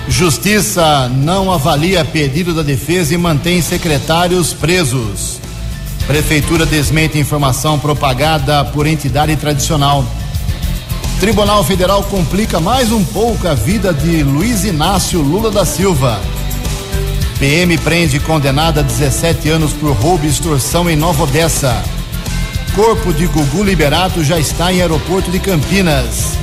Justiça 0.07 1.09
não 1.09 1.51
avalia 1.51 2.03
pedido 2.03 2.53
da 2.53 2.63
defesa 2.63 3.13
e 3.13 3.17
mantém 3.17 3.61
secretários 3.61 4.53
presos. 4.53 5.40
Prefeitura 6.11 6.65
desmente 6.65 7.17
informação 7.17 7.79
propagada 7.79 8.65
por 8.65 8.85
entidade 8.85 9.33
tradicional. 9.37 10.05
Tribunal 11.21 11.63
Federal 11.63 12.03
complica 12.03 12.59
mais 12.59 12.91
um 12.91 13.01
pouco 13.01 13.47
a 13.47 13.53
vida 13.53 13.93
de 13.93 14.21
Luiz 14.21 14.65
Inácio 14.65 15.21
Lula 15.21 15.49
da 15.49 15.63
Silva. 15.63 16.19
PM 17.39 17.77
prende 17.77 18.19
condenada 18.19 18.81
a 18.81 18.83
17 18.83 19.47
anos 19.47 19.71
por 19.71 19.93
roubo 19.93 20.25
e 20.25 20.27
extorsão 20.27 20.89
em 20.89 20.97
Nova 20.97 21.23
Odessa. 21.23 21.81
Corpo 22.75 23.13
de 23.13 23.25
Gugu 23.27 23.63
Liberato 23.63 24.21
já 24.21 24.37
está 24.37 24.73
em 24.73 24.81
aeroporto 24.81 25.31
de 25.31 25.39
Campinas. 25.39 26.33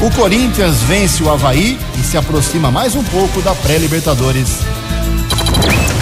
O 0.00 0.10
Corinthians 0.16 0.82
vence 0.82 1.22
o 1.22 1.30
Havaí 1.30 1.78
e 1.96 2.02
se 2.02 2.16
aproxima 2.16 2.72
mais 2.72 2.96
um 2.96 3.04
pouco 3.04 3.40
da 3.40 3.54
pré-Libertadores. 3.54 4.48